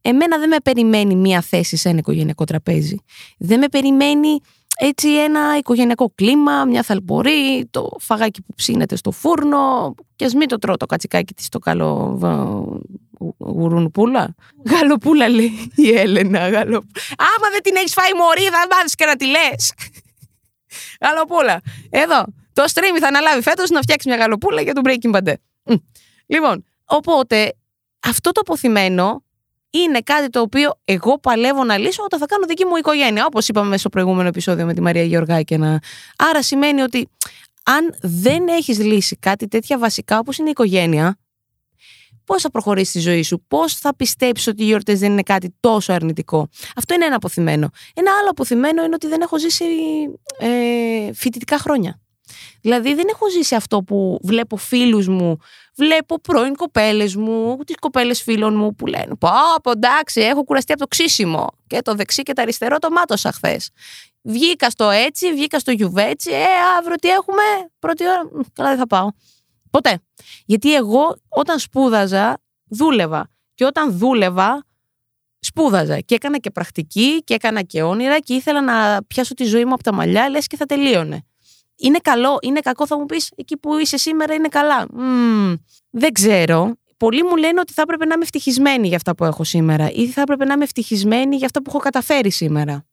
εμένα 0.00 0.38
δεν 0.38 0.48
με 0.48 0.56
περιμένει 0.62 1.14
μία 1.14 1.40
θέση 1.40 1.76
σε 1.76 1.88
ένα 1.88 1.98
οικογενειακό 1.98 2.44
τραπέζι. 2.44 2.96
Δεν 3.38 3.58
με 3.58 3.68
περιμένει 3.68 4.40
έτσι 4.78 5.08
ένα 5.08 5.56
οικογενειακό 5.56 6.12
κλίμα, 6.14 6.64
μια 6.64 6.82
θαλπορή, 6.82 7.68
το 7.70 7.90
φαγάκι 7.98 8.42
που 8.42 8.54
ψήνεται 8.54 8.96
στο 8.96 9.10
φούρνο 9.10 9.94
και 10.16 10.24
ας 10.24 10.34
μην 10.34 10.48
το 10.48 10.58
τρώω 10.58 10.76
το 10.76 10.86
κατσικάκι 10.86 11.34
της 11.34 11.46
στο 11.46 11.58
καλό 11.58 12.18
γουρουνπούλα. 13.38 14.34
Γαλοπούλα 14.70 15.28
λέει 15.28 15.70
η 15.74 15.90
Έλενα. 15.90 16.48
Γαλο... 16.48 16.84
Άμα 17.16 17.50
δεν 17.52 17.62
την 17.62 17.76
έχεις 17.76 17.92
φάει 17.92 18.10
μωρή 18.14 18.42
θα 18.42 18.66
μάθεις 18.70 18.94
και 18.94 19.04
να 19.04 19.16
τη 19.16 19.26
λες. 19.26 19.72
Γαλοπούλα. 21.00 21.60
Εδώ. 21.90 22.24
Το 22.52 22.64
stream 22.74 22.98
θα 23.00 23.06
αναλάβει 23.06 23.42
φέτος 23.42 23.70
να 23.70 23.80
φτιάξει 23.80 24.08
μια 24.08 24.16
γαλοπούλα 24.16 24.60
για 24.60 24.74
τον 24.74 24.82
Breaking 24.86 25.16
Bad. 25.16 25.34
Λοιπόν, 26.26 26.64
οπότε 26.84 27.54
αυτό 28.00 28.32
το 28.32 28.40
αποθυμένο 28.40 29.24
είναι 29.70 30.00
κάτι 30.00 30.28
το 30.28 30.40
οποίο 30.40 30.78
εγώ 30.84 31.18
παλεύω 31.18 31.64
να 31.64 31.78
λύσω 31.78 32.02
όταν 32.04 32.18
θα 32.18 32.26
κάνω 32.26 32.46
δική 32.46 32.64
μου 32.64 32.76
οικογένεια. 32.76 33.26
Όπως 33.26 33.48
είπαμε 33.48 33.76
στο 33.76 33.88
προηγούμενο 33.88 34.28
επεισόδιο 34.28 34.66
με 34.66 34.74
τη 34.74 34.80
Μαρία 34.80 35.02
Γεωργάκη. 35.02 35.56
Να... 35.56 35.80
Άρα 36.18 36.42
σημαίνει 36.42 36.80
ότι 36.80 37.08
αν 37.64 37.94
δεν 38.00 38.48
έχεις 38.48 38.78
λύσει 38.78 39.16
κάτι 39.16 39.48
τέτοια 39.48 39.78
βασικά 39.78 40.18
όπως 40.18 40.38
είναι 40.38 40.48
η 40.48 40.50
οικογένεια, 40.50 41.18
πώς 42.26 42.42
θα 42.42 42.50
προχωρήσει 42.50 42.92
τη 42.92 42.98
ζωή 42.98 43.22
σου, 43.22 43.44
πώς 43.48 43.74
θα 43.74 43.96
πιστέψεις 43.96 44.46
ότι 44.46 44.62
οι 44.62 44.66
γιορτές 44.66 44.98
δεν 44.98 45.12
είναι 45.12 45.22
κάτι 45.22 45.54
τόσο 45.60 45.92
αρνητικό; 45.92 46.48
Αυτό 46.76 46.94
είναι 46.94 47.04
ένα 47.04 47.16
αποθυμένο. 47.16 47.70
Ένα 47.94 48.10
άλλο 48.20 48.30
αποθυμένο 48.30 48.84
είναι 48.84 48.94
ότι 48.94 49.06
δεν 49.06 49.20
έχω 49.20 49.38
ζήσει 49.38 49.64
ε, 50.38 51.12
φοιτητικά 51.12 51.58
χρόνια. 51.58 52.00
Δηλαδή 52.60 52.94
δεν 52.94 53.04
έχω 53.10 53.30
ζήσει 53.30 53.54
αυτό 53.54 53.82
που 53.82 54.18
βλέπω 54.22 54.56
φίλους 54.56 55.08
μου, 55.08 55.38
βλέπω 55.76 56.20
πρώην 56.20 56.54
κοπέλες 56.54 57.16
μου, 57.16 57.56
τις 57.66 57.76
κοπέλες 57.80 58.22
φίλων 58.22 58.56
μου 58.56 58.74
που 58.74 58.86
λένε 58.86 59.14
Πω, 59.18 59.30
πω 59.62 59.70
εντάξει, 59.70 60.20
έχω 60.20 60.44
κουραστεί 60.44 60.72
από 60.72 60.80
το 60.80 60.86
ξύσιμο. 60.86 61.46
Και 61.66 61.82
το 61.82 61.94
δεξί 61.94 62.22
και 62.22 62.32
το 62.32 62.42
αριστερό 62.42 62.78
το 62.78 62.90
μάτωσα 62.90 63.32
χθες. 63.32 63.70
Βγήκα 64.22 64.70
στο 64.70 64.90
έτσι, 64.90 65.32
βγήκα 65.32 65.58
στο 65.58 65.70
γιουβέτσι, 65.70 66.30
ε, 66.30 66.44
αύριο 66.78 66.96
τι 66.96 67.08
έχουμε, 67.08 67.42
πρώτη 67.78 68.04
ώρα, 68.04 68.22
καλά 68.52 68.68
δεν 68.68 68.78
θα 68.78 68.86
πάω. 68.86 69.08
Ποτέ. 69.76 69.98
Γιατί 70.44 70.74
εγώ 70.74 71.16
όταν 71.28 71.58
σπούδαζα, 71.58 72.42
δούλευα. 72.68 73.30
Και 73.54 73.64
όταν 73.64 73.98
δούλευα, 73.98 74.64
σπούδαζα. 75.38 76.00
Και 76.00 76.14
έκανα 76.14 76.38
και 76.38 76.50
πρακτική 76.50 77.22
και 77.24 77.34
έκανα 77.34 77.62
και 77.62 77.82
όνειρα 77.82 78.18
και 78.18 78.34
ήθελα 78.34 78.62
να 78.62 79.04
πιάσω 79.06 79.34
τη 79.34 79.44
ζωή 79.44 79.64
μου 79.64 79.72
από 79.72 79.82
τα 79.82 79.92
μαλλιά, 79.92 80.30
λες 80.30 80.46
και 80.46 80.56
θα 80.56 80.66
τελείωνε. 80.66 81.24
Είναι 81.76 81.98
καλό, 81.98 82.38
είναι 82.42 82.60
κακό, 82.60 82.86
θα 82.86 82.98
μου 82.98 83.06
πεις 83.06 83.32
εκεί 83.36 83.56
που 83.56 83.78
είσαι 83.78 83.96
σήμερα 83.96 84.34
είναι 84.34 84.48
καλά. 84.48 84.86
δεν 85.90 86.12
ξέρω. 86.12 86.74
Πολλοί 86.96 87.22
μου 87.22 87.36
λένε 87.36 87.60
ότι 87.60 87.72
θα 87.72 87.82
έπρεπε 87.82 88.04
να 88.04 88.14
είμαι 88.14 88.22
ευτυχισμένη 88.22 88.86
για 88.88 88.96
αυτά 88.96 89.14
που 89.14 89.24
έχω 89.24 89.44
σήμερα 89.44 89.90
ή 89.90 90.06
θα 90.08 90.20
έπρεπε 90.20 90.44
να 90.44 90.52
είμαι 90.52 90.64
ευτυχισμένη 90.64 91.36
για 91.36 91.46
αυτά 91.46 91.62
που 91.62 91.70
έχω 91.70 91.78
καταφέρει 91.78 92.30
σήμερα. 92.30 92.84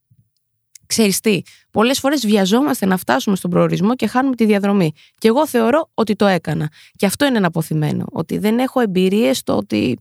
Ξέρεις 0.94 1.20
τι, 1.20 1.42
πολλές 1.72 2.00
φορές 2.00 2.26
βιαζόμαστε 2.26 2.86
να 2.86 2.98
φτάσουμε 2.98 3.36
στον 3.36 3.50
προορισμό 3.50 3.96
και 3.96 4.08
χάνουμε 4.08 4.36
τη 4.36 4.46
διαδρομή. 4.46 4.92
Και 5.18 5.28
εγώ 5.28 5.48
θεωρώ 5.48 5.90
ότι 5.94 6.16
το 6.16 6.26
έκανα. 6.26 6.72
Και 6.96 7.06
αυτό 7.06 7.26
είναι 7.26 7.38
ένα 7.38 7.48
αποθυμένο. 7.48 8.06
Ότι 8.12 8.38
δεν 8.38 8.60
έχω 8.60 8.80
εμπειρίες 8.80 9.38
στο 9.38 9.58
ότι 9.58 10.00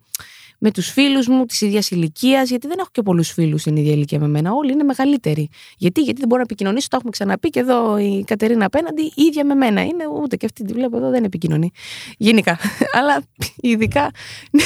με 0.59 0.71
τους 0.71 0.91
φίλους 0.91 1.29
μου 1.29 1.47
της 1.47 1.61
ίδιας 1.61 1.91
ηλικίας, 1.91 2.49
γιατί 2.49 2.67
δεν 2.67 2.79
έχω 2.79 2.89
και 2.93 3.03
πολλούς 3.03 3.31
φίλους 3.31 3.61
στην 3.61 3.77
ίδια 3.77 3.93
ηλικία 3.93 4.19
με 4.19 4.29
μένα. 4.29 4.53
Όλοι 4.53 4.73
είναι 4.73 4.83
μεγαλύτεροι. 4.83 5.49
Γιατί, 5.77 6.01
γιατί 6.01 6.19
δεν 6.19 6.29
μπορώ 6.29 6.41
να 6.41 6.47
επικοινωνήσω, 6.51 6.89
το 6.89 6.97
έχουμε 6.97 7.11
ξαναπεί 7.11 7.49
και 7.49 7.61
εδώ 7.61 7.99
η 7.99 8.25
Κατερίνα 8.27 8.65
απέναντι, 8.65 9.03
η 9.03 9.23
ίδια 9.23 9.45
με 9.45 9.55
μένα. 9.55 9.83
Είναι 9.83 10.05
ούτε 10.23 10.37
και 10.37 10.47
αυτή 10.47 10.65
τη 10.65 10.73
βλέπω 10.73 10.97
εδώ, 10.97 11.11
δεν 11.11 11.25
επικοινωνεί. 11.25 11.71
Γενικά. 12.17 12.59
Αλλά 12.99 13.23
ειδικά. 13.61 14.11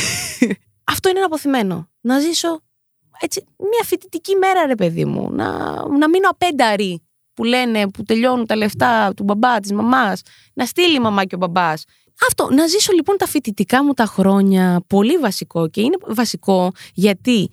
Αυτό 0.93 1.09
είναι 1.09 1.19
ένα 1.19 1.27
αποθυμένο. 1.27 1.89
Να 2.01 2.19
ζήσω 2.19 2.61
έτσι, 3.21 3.45
μια 3.59 3.85
φοιτητική 3.85 4.35
μέρα, 4.35 4.67
ρε 4.67 4.75
παιδί 4.75 5.05
μου. 5.05 5.31
Να, 5.33 5.49
να 5.99 6.09
μείνω 6.09 6.29
απένταρη 6.29 7.03
που 7.35 7.45
λένε, 7.45 7.89
που 7.89 8.03
τελειώνουν 8.03 8.47
τα 8.47 8.57
λεφτά 8.57 9.13
του 9.17 9.25
μπαμπά, 9.25 9.61
της 9.61 9.73
μαμάς. 9.73 10.21
Να 10.55 10.65
στείλει 10.67 10.95
η 10.95 11.01
μαμά 11.01 11.25
και 11.25 11.35
ο 11.35 11.39
μπαμπάς. 11.39 11.85
Αυτό, 12.29 12.49
να 12.55 12.67
ζήσω 12.67 12.93
λοιπόν 12.93 13.17
τα 13.17 13.27
φοιτητικά 13.27 13.85
μου 13.85 13.93
τα 13.93 14.05
χρόνια, 14.05 14.81
πολύ 14.87 15.17
βασικό 15.17 15.69
και 15.69 15.81
είναι 15.81 15.97
βασικό 16.07 16.73
γιατί 16.95 17.51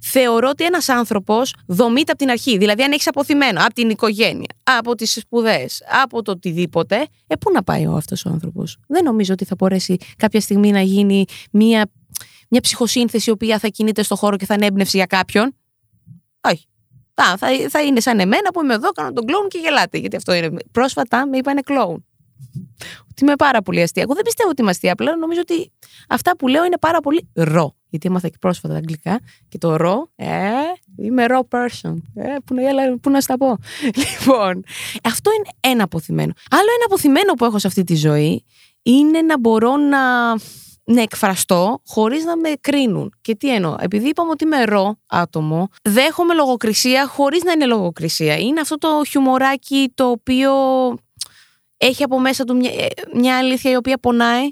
θεωρώ 0.00 0.48
ότι 0.48 0.64
ένας 0.64 0.88
άνθρωπος 0.88 1.54
δομείται 1.66 2.10
από 2.10 2.20
την 2.20 2.30
αρχή. 2.30 2.58
Δηλαδή, 2.58 2.82
αν 2.82 2.92
έχεις 2.92 3.06
αποθυμένο 3.06 3.60
από 3.64 3.74
την 3.74 3.90
οικογένεια, 3.90 4.48
από 4.62 4.94
τις 4.94 5.12
σπουδές, 5.12 5.82
από 6.02 6.22
το 6.22 6.30
οτιδήποτε, 6.30 7.06
ε, 7.26 7.36
πού 7.36 7.50
να 7.50 7.62
πάει 7.62 7.86
ο 7.86 7.92
αυτός 7.92 8.24
ο 8.24 8.30
άνθρωπος. 8.30 8.76
Δεν 8.88 9.04
νομίζω 9.04 9.32
ότι 9.32 9.44
θα 9.44 9.54
μπορέσει 9.58 9.96
κάποια 10.16 10.40
στιγμή 10.40 10.70
να 10.70 10.80
γίνει 10.80 11.24
μια, 11.50 11.90
μια 12.54 12.62
ψυχοσύνθεση 12.62 13.30
η 13.30 13.32
οποία 13.32 13.58
θα 13.58 13.68
κινείται 13.68 14.02
στο 14.02 14.16
χώρο 14.16 14.36
και 14.36 14.46
θα 14.46 14.54
είναι 14.54 14.66
έμπνευση 14.66 14.96
για 14.96 15.06
κάποιον. 15.06 15.56
Όχι. 16.40 16.66
Θα, 17.14 17.36
θα, 17.36 17.48
θα 17.68 17.82
είναι 17.82 18.00
σαν 18.00 18.20
εμένα 18.20 18.50
που 18.52 18.62
είμαι 18.62 18.74
εδώ, 18.74 18.90
κάνω 18.90 19.12
τον 19.12 19.24
κλόουν 19.24 19.48
και 19.48 19.58
γελάτε. 19.58 19.98
Γιατί 19.98 20.16
αυτό 20.16 20.34
είναι. 20.34 20.50
Πρόσφατα 20.72 21.26
με 21.26 21.36
είπανε 21.36 21.60
κλόουν 21.60 22.04
ότι 23.14 23.24
είμαι 23.24 23.36
πάρα 23.36 23.62
πολύ 23.62 23.82
αστεία. 23.82 24.02
Εγώ 24.02 24.14
δεν 24.14 24.22
πιστεύω 24.24 24.50
ότι 24.50 24.60
είμαι 24.60 24.70
αστεία. 24.70 24.92
Απλά 24.92 25.16
νομίζω 25.16 25.40
ότι 25.40 25.72
αυτά 26.08 26.36
που 26.36 26.48
λέω 26.48 26.64
είναι 26.64 26.78
πάρα 26.78 27.00
πολύ 27.00 27.28
ρο. 27.32 27.76
Γιατί 27.88 28.08
έμαθα 28.08 28.28
και 28.28 28.36
πρόσφατα 28.40 28.72
τα 28.72 28.78
αγγλικά 28.78 29.20
και 29.48 29.58
το 29.58 29.76
ρο, 29.76 30.10
ε, 30.16 30.28
είμαι 30.98 31.26
raw 31.28 31.58
person. 31.58 31.94
Ε, 32.14 32.34
πού, 32.44 32.54
να, 32.54 32.98
πού 33.00 33.10
να 33.10 33.20
στα 33.20 33.36
πω. 33.36 33.56
Λοιπόν, 34.04 34.64
αυτό 35.04 35.30
είναι 35.30 35.72
ένα 35.72 35.84
αποθυμένο. 35.84 36.32
Άλλο 36.50 36.68
ένα 36.76 36.84
αποθυμένο 36.84 37.32
που 37.34 37.44
έχω 37.44 37.58
σε 37.58 37.66
αυτή 37.66 37.84
τη 37.84 37.94
ζωή 37.94 38.44
είναι 38.82 39.22
να 39.22 39.38
μπορώ 39.38 39.76
να, 39.76 40.00
να 40.84 41.02
εκφραστώ 41.02 41.82
χωρίς 41.86 42.24
να 42.24 42.36
με 42.36 42.52
κρίνουν. 42.60 43.14
Και 43.20 43.34
τι 43.34 43.54
εννοώ, 43.54 43.76
επειδή 43.80 44.08
είπαμε 44.08 44.30
ότι 44.30 44.44
είμαι 44.44 44.64
ρο 44.64 44.96
άτομο, 45.06 45.68
δέχομαι 45.82 46.34
λογοκρισία 46.34 47.06
χωρίς 47.06 47.42
να 47.42 47.52
είναι 47.52 47.66
λογοκρισία. 47.66 48.38
Είναι 48.38 48.60
αυτό 48.60 48.78
το 48.78 48.88
χιουμοράκι 49.08 49.92
το 49.94 50.10
οποίο 50.10 50.52
έχει 51.76 52.02
από 52.02 52.20
μέσα 52.20 52.44
του 52.44 52.56
μια, 52.56 52.70
ε, 52.70 52.86
μια 53.14 53.38
αλήθεια 53.38 53.70
η 53.70 53.76
οποία 53.76 53.98
πονάει. 53.98 54.48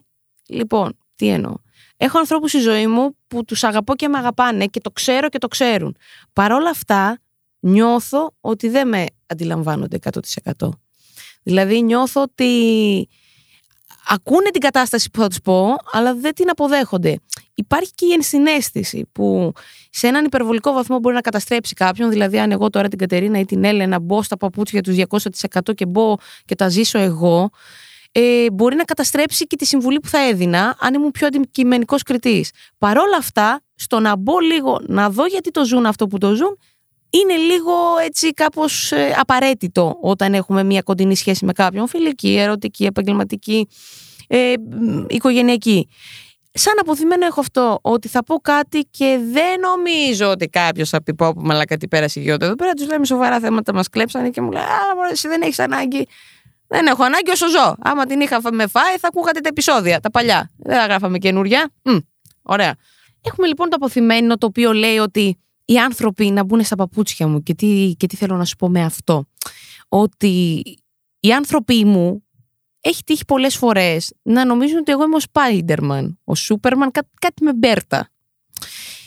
Λοιπόν, 0.49 0.99
τι 1.15 1.29
εννοώ. 1.29 1.55
Έχω 1.97 2.19
ανθρώπους 2.19 2.51
στη 2.51 2.61
ζωή 2.61 2.87
μου 2.87 3.17
που 3.29 3.45
τους 3.45 3.65
αγαπώ 3.65 3.95
και 3.95 4.09
με 4.09 4.19
αγαπάνε 4.19 4.67
και 4.67 4.81
το 4.81 4.91
ξέρω 4.91 5.29
και 5.29 5.39
το 5.39 5.49
ξέρουν. 5.49 5.97
Παρ' 6.33 6.53
όλα 6.53 6.71
αυτά, 6.71 7.19
νιώθω 7.61 8.35
ότι 8.41 8.69
δεν 8.69 8.89
με 8.89 9.07
αντιλαμβάνονται 9.27 9.99
100%. 10.59 10.69
Δηλαδή, 11.43 11.83
νιώθω 11.83 12.23
ότι 12.23 13.09
ακούνε 14.09 14.51
την 14.51 14.61
κατάσταση 14.61 15.11
που 15.11 15.21
θα 15.21 15.29
τους 15.29 15.41
πω, 15.41 15.77
αλλά 15.93 16.15
δεν 16.15 16.35
την 16.35 16.51
αποδέχονται. 16.51 17.17
υπάρχει 17.55 17.93
και 17.95 18.07
η 18.07 18.13
ενσυναίσθηση 18.13 19.09
που 19.13 19.53
σε 19.91 20.07
έναν 20.07 20.25
υπερβολικό 20.25 20.73
βαθμό 20.73 20.99
μπορεί 20.99 21.15
να 21.15 21.21
καταστρέψει 21.21 21.75
κάποιον. 21.75 22.11
Δηλαδή, 22.11 22.39
αν 22.39 22.51
εγώ 22.51 22.71
τώρα 22.71 22.89
την 22.89 22.99
Κατερίνα 22.99 23.39
ή 23.39 23.45
την 23.45 23.65
Έλενα 23.65 24.01
μπω 24.01 24.23
στα 24.23 24.37
παπούτσια 24.37 24.83
τους 24.83 24.97
200% 24.97 25.75
και 25.75 25.87
μπω 25.87 26.15
και 26.45 26.55
τα 26.55 26.69
ζήσω 26.69 26.99
εγώ, 26.99 27.51
ε, 28.13 28.51
μπορεί 28.53 28.77
να 28.77 28.85
καταστρέψει 28.85 29.47
και 29.47 29.57
τη 29.57 29.67
συμβουλή 29.67 30.01
που 30.01 30.09
θα 30.09 30.19
έδινα 30.19 30.77
αν 30.81 30.95
ήμουν 30.95 31.11
πιο 31.11 31.27
αντικειμενικός 31.27 32.03
κριτής. 32.03 32.51
Παρόλα 32.79 33.17
αυτά, 33.17 33.61
στο 33.75 34.01
να 34.01 34.17
μπω 34.17 34.41
λίγο 34.41 34.81
να 34.87 35.11
δω 35.11 35.27
γιατί 35.27 35.51
το 35.51 35.65
ζουν 35.65 35.87
αυτό 35.87 36.07
που 36.07 36.19
το 36.19 36.35
ζουν, 36.35 36.59
είναι 37.13 37.37
λίγο 37.37 37.73
έτσι 38.05 38.33
κάπως 38.33 38.93
ε, 38.93 39.15
απαραίτητο 39.19 39.99
όταν 40.01 40.35
έχουμε 40.35 40.65
μια 40.65 40.83
κοντινή 40.83 41.17
σχέση 41.17 41.45
με 41.45 41.53
κάποιον, 41.53 41.89
φιλική, 41.89 42.37
ερωτική, 42.37 42.85
επαγγελματική, 42.85 43.69
ε, 44.29 44.55
οικογενειακή. 45.09 45.89
Σαν 46.55 46.75
αποθυμένο 46.81 47.27
έχω 47.27 47.41
αυτό, 47.41 47.79
ότι 47.83 48.09
θα 48.09 48.25
πω 48.25 48.37
κάτι 48.37 48.87
και 48.91 49.19
δεν 49.33 49.61
νομίζω 49.61 50.31
ότι 50.31 50.49
κάποιος 50.49 50.89
θα 50.89 51.03
πει 51.03 51.15
πω 51.15 51.33
μαλάκα 51.37 51.77
τι 51.77 51.89
πέρασε 51.89 52.21
η 52.21 52.23
γιώτα. 52.23 52.47
Εδώ 52.47 52.55
πέρα 52.55 52.73
τους 52.73 52.87
λέμε 52.87 53.05
σοβαρά 53.05 53.41
θέματα, 53.41 53.75
μας 53.75 53.89
κλέψανε 53.89 54.31
και 54.31 54.41
μου 54.41 54.51
λέει 54.51 54.63
Α, 54.63 54.95
μωρέ, 54.97 55.11
εσύ 55.11 55.29
δεν 55.29 55.43
έχεις 55.43 55.59
ανάγκη. 55.59 56.07
Δεν 56.67 56.87
έχω 56.87 57.05
ανάγκη 57.05 57.31
όσο 57.31 57.49
ζω. 57.49 57.75
Άμα 57.79 58.07
την 58.07 58.21
είχα 58.21 58.41
με 58.53 58.67
φάει, 58.67 58.97
θα 59.01 59.09
ακούγατε 59.09 59.41
τα 59.41 59.49
επεισόδια, 59.49 60.01
τα 60.01 60.11
παλιά. 60.11 60.51
Δεν 60.59 60.77
θα 60.77 60.85
γράφαμε 60.85 61.19
καινούρια. 61.19 61.71
Μ, 61.83 61.97
ωραία. 62.43 62.75
Έχουμε 63.23 63.47
λοιπόν 63.47 63.69
το 63.69 63.77
αποθυμένο 63.77 64.37
το 64.37 64.47
οποίο 64.47 64.73
λέει 64.73 64.99
ότι 64.99 65.39
οι 65.65 65.79
άνθρωποι 65.79 66.31
να 66.31 66.45
μπουν 66.45 66.65
στα 66.65 66.77
παπούτσια 66.77 67.27
μου 67.27 67.43
και 67.43 67.55
τι, 67.55 67.95
και 67.97 68.07
τι 68.07 68.17
θέλω 68.17 68.37
να 68.37 68.45
σου 68.45 68.57
πω 68.57 68.69
με 68.69 68.85
αυτό. 68.85 69.25
Ότι 69.89 70.63
οι 71.21 71.33
άνθρωποι 71.33 71.85
μου 71.85 72.25
έχει 72.81 73.05
τύχει 73.05 73.25
πολλές 73.25 73.57
φορές 73.57 74.13
να 74.23 74.45
νομίζουν 74.45 74.79
ότι 74.79 74.93
εγώ 74.93 75.03
είμαι 75.03 75.17
ο 75.17 75.25
Spider-Man, 75.33 76.13
ο 76.25 76.33
Superman, 76.49 76.89
κάτι 77.21 77.43
με 77.43 77.53
Μπέρτα. 77.55 78.09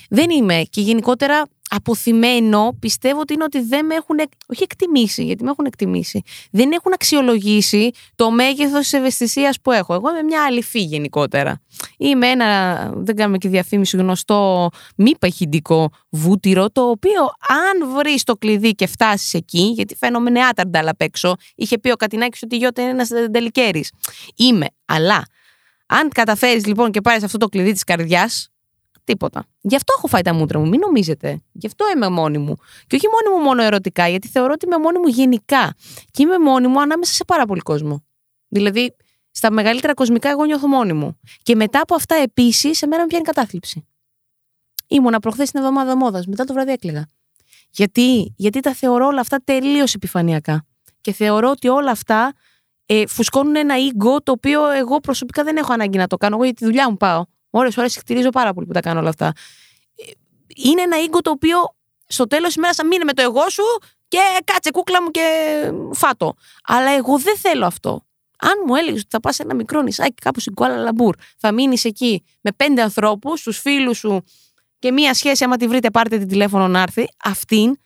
Δεν 0.10 0.30
είμαι 0.30 0.64
και 0.70 0.82
γενικότερα 0.82 1.44
αποθυμένο 1.70 2.78
πιστεύω 2.80 3.20
ότι 3.20 3.34
είναι 3.34 3.44
ότι 3.44 3.62
δεν 3.62 3.86
με 3.86 3.96
έχουν, 3.96 4.18
όχι 4.48 4.64
εκτιμήσει, 4.64 5.24
γιατί 5.24 5.44
με 5.44 5.50
έχουν 5.50 5.66
εκτιμήσει, 5.66 6.22
δεν 6.52 6.72
έχουν 6.72 6.94
αξιολογήσει 6.94 7.92
το 8.16 8.32
μέγεθος 8.32 8.80
της 8.80 8.94
ευαισθησίας 8.94 9.62
που 9.62 9.72
έχω. 9.72 9.94
Εγώ 9.94 10.10
είμαι 10.10 10.24
μια 10.24 10.44
αληθή 10.44 10.80
γενικότερα. 10.80 11.62
Είμαι 11.98 12.28
ένα, 12.28 12.92
δεν 12.96 13.16
κάνουμε 13.16 13.38
και 13.38 13.50
διαφήμιση, 13.50 13.98
γνωστό 13.98 14.70
μη 14.96 15.18
παχυντικό 15.18 15.90
βούτυρο, 16.10 16.70
το 16.70 16.90
οποίο 16.90 17.22
αν 17.48 17.90
βρεις 17.96 18.24
το 18.24 18.36
κλειδί 18.36 18.72
και 18.72 18.88
φτάσεις 18.88 19.34
εκεί, 19.34 19.72
γιατί 19.76 19.96
φαίνομαι 19.96 20.30
νεάταρντα 20.30 20.90
απ' 20.90 21.02
έξω, 21.02 21.36
είχε 21.56 21.80
πει 21.80 21.92
ο 21.92 21.96
Κατινάκης 21.96 22.42
ότι 22.44 22.58
γιώτα 22.58 22.82
είναι 22.82 22.92
ένας 22.92 23.10
τελικέρης. 23.32 23.92
Είμαι, 24.36 24.68
αλλά 24.86 25.26
αν 25.88 26.10
καταφέρεις 26.10 26.66
λοιπόν 26.66 26.92
και 26.92 27.02
πάρεις 27.02 27.24
αυτό 27.24 27.38
το 27.38 27.48
κλειδί 27.48 27.72
της 27.72 27.84
καρδιάς, 27.84 28.50
Τίποτα. 29.06 29.46
Γι' 29.62 29.76
αυτό 29.76 29.94
έχω 29.98 30.08
φάει 30.08 30.22
τα 30.22 30.34
μούτρα 30.34 30.60
μου, 30.60 30.68
μην 30.68 30.80
νομίζετε. 30.80 31.42
Γι' 31.52 31.68
αυτό 31.68 31.86
είμαι 31.96 32.10
μόνη 32.10 32.38
μου. 32.38 32.56
Και 32.88 32.96
όχι 32.96 33.08
μόνη 33.08 33.38
μου 33.38 33.44
μόνο 33.44 33.64
ερωτικά, 33.64 34.08
γιατί 34.08 34.28
θεωρώ 34.28 34.52
ότι 34.54 34.66
είμαι 34.66 34.78
μόνη 34.78 35.00
μου 35.00 35.08
γενικά. 35.08 35.74
Και 36.12 36.24
είμαι 36.24 36.40
μόνη 36.40 36.68
μου 36.68 36.82
ανάμεσα 36.82 37.14
σε 37.14 37.26
πάρα 37.26 37.46
πολύ 37.46 37.60
κόσμο. 37.62 38.04
Δηλαδή, 38.48 38.96
στα 39.32 39.52
μεγαλύτερα 39.52 39.94
κοσμικά, 39.94 40.30
εγώ 40.30 40.46
νιώθω 40.46 40.68
μόνη 40.68 40.94
μου. 40.94 41.20
Και 41.44 41.56
μετά 41.56 41.80
από 41.80 41.96
αυτά, 41.96 42.16
επίσης, 42.16 42.78
σε 42.78 42.88
μένα 42.88 43.02
με 43.02 43.08
πιάνει 43.08 43.24
κατάθλιψη. 43.24 43.88
Ήμουνα 44.88 45.20
προχθές 45.20 45.52
την 45.52 45.60
εβδομάδα 45.60 45.98
μόδας. 45.98 46.26
Μετά 46.26 46.44
το 46.44 46.54
βράδυ 46.54 46.72
έκλαιγα. 46.72 47.08
Γιατί, 47.70 48.34
γιατί 48.38 48.60
τα 48.60 48.74
θεωρώ 48.74 49.06
όλα 49.06 49.20
αυτά 49.20 49.42
τελείως 49.44 49.94
επιφανειακά. 49.94 50.66
Και 51.02 51.12
θεωρώ 51.12 51.50
ότι 51.50 51.68
όλα 51.68 51.92
αυτά 51.92 52.34
ε, 52.86 53.08
φουσκώνουν 53.08 53.56
ένα 53.56 53.76
ego 53.76 54.24
το 54.24 54.32
οποίο 54.32 54.70
εγώ 54.70 55.00
προσωπικά 55.00 55.44
δεν 55.44 55.58
έχω 55.58 55.74
ανάγκη 55.74 55.98
να 55.98 56.08
το 56.08 56.18
κάνω. 56.18 56.36
Εγώ 56.36 56.44
για 56.44 56.54
τη 56.54 56.66
δουλειά 56.66 56.90
μου 56.90 56.98
πάω. 56.98 57.24
Ωρε 57.58 57.70
ώρε 57.78 57.88
εκτηρίζω 57.96 58.30
πάρα 58.30 58.54
πολύ 58.54 58.68
που 58.68 58.74
τα 58.74 58.80
κάνω 58.80 59.00
όλα 59.00 59.10
αυτά. 59.10 59.34
Είναι 60.56 60.82
ένα 60.82 61.02
ίγκο 61.02 61.22
το 61.22 61.30
οποίο 61.30 61.58
στο 62.08 62.28
τέλος 62.28 62.48
της 62.48 62.56
ημέρα 62.56 62.74
θα 62.74 62.86
μείνει 62.86 63.04
με 63.04 63.14
το 63.14 63.22
εγώ 63.22 63.50
σου 63.50 63.64
και 64.08 64.20
κάτσε 64.44 64.72
κούκλα 64.72 65.02
μου 65.02 65.10
και 65.12 65.28
φάτο. 65.94 66.34
Αλλά 66.64 66.92
εγώ 66.92 67.20
δεν 67.20 67.38
θέλω 67.38 67.66
αυτό. 67.66 68.06
Αν 68.38 68.52
μου 68.68 68.76
έλεγες 68.76 69.00
ότι 69.00 69.10
θα 69.10 69.20
πας 69.20 69.36
σε 69.36 69.44
ένα 69.44 69.56
μικρό 69.56 69.82
νησάκι 69.82 70.14
κάπου 70.14 70.40
στην 70.40 70.54
Κουάλα 70.54 70.78
Λαμπούρ, 70.78 71.16
θα 71.38 71.52
μείνεις 71.52 71.86
εκεί 71.86 72.24
με 72.42 72.52
πέντε 72.52 72.82
ανθρώπους, 72.82 73.42
τους 73.42 73.60
φίλους 73.60 73.98
σου 73.98 74.24
και 74.80 74.92
μία 74.92 75.14
σχέση, 75.14 75.44
άμα 75.44 75.58
τη 75.58 75.68
βρείτε, 75.68 75.92
πάρτε 75.92 76.18
την 76.18 76.28
τηλέφωνο 76.28 76.68
να 76.68 76.82
έρθει, 76.82 77.08
αυτήν 77.24 77.78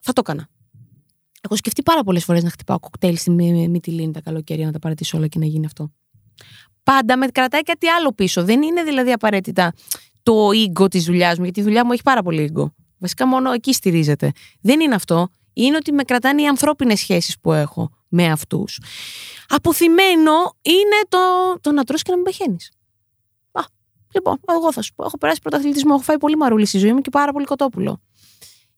θα 0.00 0.12
το 0.12 0.22
έκανα. 0.24 0.48
Έχω 1.40 1.56
σκεφτεί 1.56 1.82
πάρα 1.82 2.02
πολλές 2.02 2.24
φορές 2.24 2.42
να 2.42 2.50
χτυπάω 2.50 2.80
κοκτέιλ 2.80 3.16
στη 3.16 3.30
Μυτιλίνη 3.30 4.12
τα 4.12 4.20
καλοκαίρια, 4.20 4.66
να 4.66 4.72
τα 4.72 4.78
παρατήσω 4.78 5.16
όλα 5.16 5.26
και 5.26 5.38
να 5.38 5.46
γίνει 5.46 5.66
αυτό 5.66 5.92
πάντα 6.92 7.16
με 7.16 7.26
κρατάει 7.26 7.62
κάτι 7.62 7.88
άλλο 7.88 8.12
πίσω. 8.12 8.44
Δεν 8.44 8.62
είναι 8.62 8.82
δηλαδή 8.82 9.12
απαραίτητα 9.12 9.72
το 10.22 10.48
ego 10.48 10.90
της 10.90 11.04
δουλειάς 11.04 11.38
μου, 11.38 11.44
γιατί 11.44 11.60
η 11.60 11.62
δουλειά 11.62 11.84
μου 11.84 11.92
έχει 11.92 12.02
πάρα 12.02 12.22
πολύ 12.22 12.52
ego. 12.54 12.64
Βασικά 12.98 13.26
μόνο 13.26 13.52
εκεί 13.52 13.72
στηρίζεται. 13.72 14.32
Δεν 14.60 14.80
είναι 14.80 14.94
αυτό. 14.94 15.28
Είναι 15.52 15.76
ότι 15.76 15.92
με 15.92 16.02
κρατάνε 16.02 16.42
οι 16.42 16.46
ανθρώπινες 16.46 16.98
σχέσεις 16.98 17.38
που 17.40 17.52
έχω 17.52 17.90
με 18.08 18.26
αυτούς. 18.26 18.80
Αποθυμένο 19.48 20.32
είναι 20.62 20.98
το, 21.08 21.18
το 21.60 21.72
να 21.72 21.84
τρώσει 21.84 22.02
και 22.02 22.10
να 22.10 22.16
μην 22.16 22.24
παχαίνεις. 22.24 22.72
Α, 23.52 23.62
λοιπόν, 24.14 24.40
εγώ 24.48 24.72
θα 24.72 24.82
σου 24.82 24.94
πω. 24.94 25.04
Έχω 25.04 25.18
περάσει 25.18 25.40
πρωταθλητισμό, 25.40 25.90
έχω 25.94 26.02
φάει 26.02 26.18
πολύ 26.18 26.36
μαρούλι 26.36 26.66
στη 26.66 26.78
ζωή 26.78 26.92
μου 26.92 27.00
και 27.00 27.10
πάρα 27.10 27.32
πολύ 27.32 27.44
κοτόπουλο. 27.44 28.00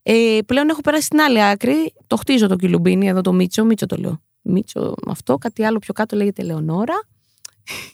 Ε, 0.02 0.38
πλέον 0.47 0.69
έχω 0.69 0.81
περάσει 0.81 1.05
στην 1.05 1.21
άλλη 1.21 1.45
άκρη. 1.45 1.95
Το 2.07 2.17
χτίζω 2.17 2.47
το 2.47 2.57
κιλουμπίνι, 2.57 3.09
εδώ 3.09 3.21
το 3.21 3.33
Μίτσο. 3.33 3.64
Μίτσο 3.64 3.87
το 3.87 3.97
λέω. 3.97 4.23
Μίτσο 4.43 4.95
αυτό. 5.07 5.38
Κάτι 5.38 5.64
άλλο 5.64 5.79
πιο 5.79 5.93
κάτω 5.93 6.17
λέγεται 6.17 6.43
Λεωνόρα 6.43 7.09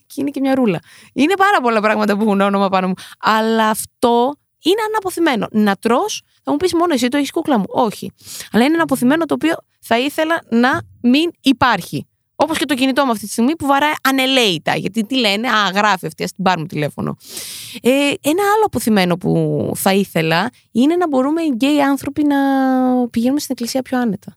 και 0.06 0.14
είναι 0.16 0.30
και 0.30 0.40
μια 0.40 0.54
ρούλα. 0.54 0.80
Είναι 1.12 1.35
πάρα 1.37 1.61
πολλά 1.61 1.80
πράγματα 1.80 2.16
που 2.16 2.23
έχουν 2.23 2.40
όνομα 2.40 2.68
πάνω 2.68 2.88
μου. 2.88 2.95
Αλλά 3.18 3.68
αυτό 3.68 4.35
είναι 4.62 4.80
αναποθυμένο. 4.88 5.47
Να 5.50 5.76
τρώ, 5.76 6.00
θα 6.42 6.50
μου 6.50 6.56
πεις 6.56 6.75
μόνο 6.75 6.92
εσύ 6.92 7.09
το 7.09 7.16
έχεις 7.16 7.30
κούκλα 7.30 7.59
μου. 7.59 7.64
Όχι. 7.68 8.12
Αλλά 8.52 8.64
είναι 8.64 8.75
ένα 8.75 8.83
αποθυμένο 8.83 9.25
το 9.25 9.35
οποίο 9.35 9.54
θα 9.80 9.99
ήθελα 9.99 10.42
να 10.50 10.80
μην 11.02 11.30
υπάρχει. 11.40 12.06
Όπως 12.38 12.59
και 12.59 12.64
το 12.64 12.75
κινητό 12.75 13.04
μου 13.04 13.11
αυτή 13.11 13.25
τη 13.25 13.30
στιγμή 13.33 13.56
που 13.56 13.66
βαράει 13.66 13.92
ανελέητα. 14.02 14.76
Γιατί 14.76 15.06
τι 15.06 15.16
λένε, 15.16 15.49
Α, 15.49 15.71
γράφει 15.75 16.06
αυτή, 16.06 16.25
ας 16.25 16.33
την 16.33 16.45
πάρουμε 16.45 16.66
τηλέφωνο. 16.66 17.16
Ε, 17.83 17.90
ένα 18.21 18.42
άλλο 18.54 18.64
αποθυμένο 18.64 19.16
που 19.16 19.73
θα 19.76 19.92
ήθελα 19.92 20.50
είναι 20.73 20.97
να 20.97 21.09
μπορούμε 21.09 21.42
οι 21.42 21.50
γκέι 21.54 21.83
άνθρωποι 21.83 22.23
να 22.23 22.37
πηγαίνουμε 23.09 23.40
στην 23.40 23.54
εκκλησία 23.59 23.83
πιο 23.83 23.99
άνετα. 23.99 24.37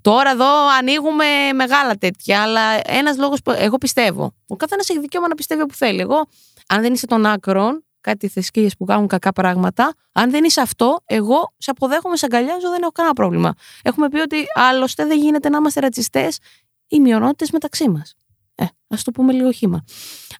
Τώρα 0.00 0.30
εδώ 0.30 0.68
ανοίγουμε 0.78 1.24
μεγάλα 1.54 1.94
τέτοια, 1.94 2.42
αλλά 2.42 2.60
ένας 2.84 3.16
λόγος 3.16 3.42
που 3.42 3.50
εγώ 3.50 3.78
πιστεύω. 3.78 4.32
Ο 4.46 4.56
καθένας 4.56 4.88
έχει 4.88 5.00
δικαίωμα 5.00 5.28
να 5.28 5.34
πιστεύει 5.34 5.62
όπου 5.62 5.74
θέλει. 5.74 6.00
Εγώ, 6.00 6.26
αν 6.68 6.80
δεν 6.80 6.92
είσαι 6.92 7.06
των 7.06 7.26
άκρων, 7.26 7.84
κάτι 8.00 8.28
θρησκείες 8.28 8.76
που 8.76 8.84
κάνουν 8.84 9.06
κακά 9.06 9.32
πράγματα, 9.32 9.94
αν 10.12 10.30
δεν 10.30 10.44
είσαι 10.44 10.60
αυτό, 10.60 11.00
εγώ 11.04 11.54
σε 11.58 11.70
αποδέχομαι, 11.70 12.16
σε 12.16 12.24
αγκαλιάζω, 12.24 12.70
δεν 12.70 12.82
έχω 12.82 12.90
κανένα 12.90 13.14
πρόβλημα. 13.14 13.52
Έχουμε 13.82 14.08
πει 14.08 14.18
ότι 14.18 14.36
άλλωστε 14.54 15.06
δεν 15.06 15.18
γίνεται 15.18 15.48
να 15.48 15.56
είμαστε 15.56 15.80
ρατσιστές 15.80 16.38
ή 16.88 17.00
μειονότητες 17.00 17.50
μεταξύ 17.50 17.88
μας. 17.88 18.14
Ε, 18.54 18.64
ας 18.88 19.04
το 19.04 19.10
πούμε 19.10 19.32
λίγο 19.32 19.50
χήμα. 19.52 19.84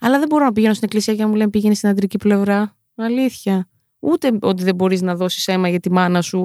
Αλλά 0.01 0.19
δεν 0.19 0.29
μπορώ 0.29 0.45
να 0.45 0.53
πηγαίνω 0.53 0.75
στην 0.75 0.87
εκκλησία 0.87 1.15
και 1.15 1.23
να 1.23 1.29
μου 1.29 1.35
λένε 1.35 1.51
πήγαινε 1.51 1.75
στην 1.75 1.89
αντρική 1.89 2.17
πλευρά. 2.19 2.77
Αλήθεια. 2.97 3.69
Ούτε 3.99 4.39
ότι 4.41 4.63
δεν 4.63 4.75
μπορείς 4.75 5.03
να 5.03 5.15
δώσεις 5.15 5.49
αίμα 5.49 5.69
για 5.69 5.81
τη 5.81 5.91
μάνα 5.91 6.23
σου, 6.23 6.45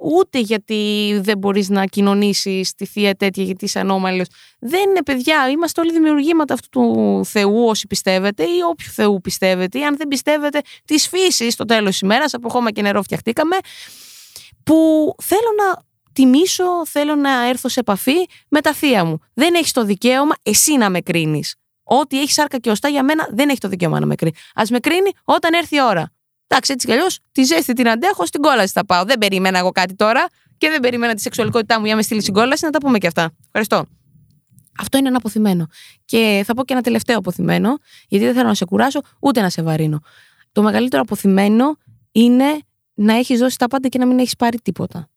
ούτε 0.00 0.38
γιατί 0.38 1.18
δεν 1.22 1.38
μπορείς 1.38 1.68
να 1.68 1.84
κοινωνήσεις 1.84 2.74
τη 2.74 2.86
θεία 2.86 3.14
τέτοια 3.14 3.44
γιατί 3.44 3.64
είσαι 3.64 3.78
ανώμαλος. 3.78 4.26
Δεν 4.58 4.88
είναι 4.90 5.02
παιδιά, 5.02 5.48
είμαστε 5.48 5.80
όλοι 5.80 5.92
δημιουργήματα 5.92 6.54
αυτού 6.54 6.68
του 6.68 7.20
Θεού 7.24 7.66
όσοι 7.66 7.86
πιστεύετε 7.86 8.42
ή 8.42 8.60
όποιου 8.70 8.90
Θεού 8.90 9.20
πιστεύετε 9.20 9.78
ή 9.78 9.84
αν 9.84 9.96
δεν 9.96 10.08
πιστεύετε 10.08 10.60
της 10.84 11.08
φύσης 11.08 11.52
στο 11.52 11.64
τέλος 11.64 11.90
της 11.90 12.00
ημέρας, 12.00 12.34
από 12.34 12.48
χώμα 12.48 12.70
και 12.70 12.82
νερό 12.82 13.02
φτιαχτήκαμε, 13.02 13.56
που 14.64 15.14
θέλω 15.22 15.50
να 15.56 15.82
τιμήσω, 16.12 16.86
θέλω 16.86 17.14
να 17.14 17.48
έρθω 17.48 17.68
σε 17.68 17.80
επαφή 17.80 18.26
με 18.48 18.60
τα 18.60 18.72
θεία 18.72 19.04
μου. 19.04 19.18
Δεν 19.34 19.54
έχεις 19.54 19.72
το 19.72 19.84
δικαίωμα 19.84 20.34
εσύ 20.42 20.76
να 20.76 20.90
με 20.90 21.00
κρίνεις. 21.00 21.54
Ό,τι 21.82 22.20
έχεις 22.20 22.34
σάρκα 22.34 22.58
και 22.58 22.70
οστά 22.70 22.88
για 22.88 23.02
μένα 23.02 23.28
δεν 23.30 23.48
έχει 23.48 23.58
το 23.58 23.68
δικαίωμα 23.68 24.00
να 24.00 24.06
με 24.06 24.14
κρίνει. 24.14 24.34
Α 24.54 24.62
με 24.70 24.78
κρίνει 24.78 25.10
όταν 25.24 25.52
έρθει 25.52 25.76
η 25.76 25.82
ώρα. 25.82 26.12
Εντάξει, 26.52 26.72
έτσι 26.72 26.86
κι 26.86 26.92
αλλιώς 26.92 27.18
τη 27.32 27.42
ζέστη 27.42 27.72
την 27.72 27.88
αντέχω, 27.88 28.26
στην 28.26 28.40
κόλαση 28.40 28.72
θα 28.72 28.86
πάω. 28.86 29.04
Δεν 29.04 29.18
περίμενα 29.18 29.58
εγώ 29.58 29.70
κάτι 29.70 29.94
τώρα 29.94 30.28
και 30.58 30.68
δεν 30.68 30.80
περίμενα 30.80 31.14
τη 31.14 31.20
σεξουαλικότητά 31.20 31.78
μου 31.78 31.84
για 31.84 31.90
να 31.90 31.96
με 31.96 32.02
στείλει 32.02 32.20
στην 32.20 32.34
κόλαση, 32.34 32.64
να 32.64 32.70
τα 32.70 32.78
πούμε 32.78 32.98
και 32.98 33.06
αυτά. 33.06 33.30
Ευχαριστώ. 33.46 33.86
Αυτό 34.78 34.98
είναι 34.98 35.08
ένα 35.08 35.16
αποθυμένο. 35.16 35.66
Και 36.04 36.42
θα 36.46 36.54
πω 36.54 36.64
και 36.64 36.72
ένα 36.72 36.82
τελευταίο 36.82 37.18
αποθυμένο, 37.18 37.78
γιατί 38.08 38.24
δεν 38.24 38.34
θέλω 38.34 38.48
να 38.48 38.54
σε 38.54 38.64
κουράσω 38.64 39.00
ούτε 39.20 39.40
να 39.40 39.50
σε 39.50 39.62
βαρύνω. 39.62 40.00
Το 40.52 40.62
μεγαλύτερο 40.62 41.02
αποθυμένο 41.02 41.76
είναι 42.12 42.58
να 42.94 43.14
έχεις 43.14 43.38
δώσει 43.38 43.58
τα 43.58 43.66
πάντα 43.66 43.88
και 43.88 43.98
να 43.98 44.06
μην 44.06 44.18
έχεις 44.18 44.36
πάρει 44.36 44.58
τίποτα. 44.60 45.08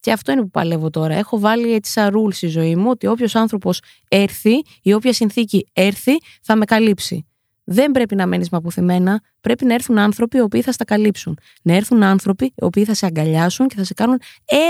Και 0.00 0.12
αυτό 0.12 0.32
είναι 0.32 0.40
που 0.40 0.50
παλεύω 0.50 0.90
τώρα. 0.90 1.14
Έχω 1.14 1.38
βάλει 1.38 1.72
έτσι 1.72 1.92
σαν 1.92 2.08
ρούλ 2.08 2.30
στη 2.30 2.46
ζωή 2.46 2.76
μου 2.76 2.90
ότι 2.90 3.06
όποιος 3.06 3.34
άνθρωπος 3.34 3.80
έρθει 4.08 4.62
ή 4.82 4.92
όποια 4.92 5.12
συνθήκη 5.12 5.66
έρθει 5.72 6.12
θα 6.42 6.56
με 6.56 6.64
καλύψει 6.64 7.24
Δεν 7.72 7.90
πρέπει 7.90 8.14
να 8.14 8.26
μένεις 8.26 8.50
με 8.50 8.56
αποθυμένα. 8.56 9.20
Πρέπει 9.40 9.64
να 9.64 9.74
έρθουν 9.74 9.98
άνθρωποι 9.98 10.36
οι 10.36 10.40
οποίοι 10.40 10.62
θα 10.62 10.72
στα 10.72 10.84
καλύψουν. 10.84 11.38
Να 11.62 11.74
έρθουν 11.74 12.02
άνθρωποι 12.02 12.44
οι 12.44 12.64
οποίοι 12.64 12.84
θα 12.84 12.94
σε 12.94 13.06
αγκαλιάσουν 13.06 13.68
και 13.68 13.74
θα 13.76 13.84
σε 13.84 13.94
κάνουν 13.94 14.20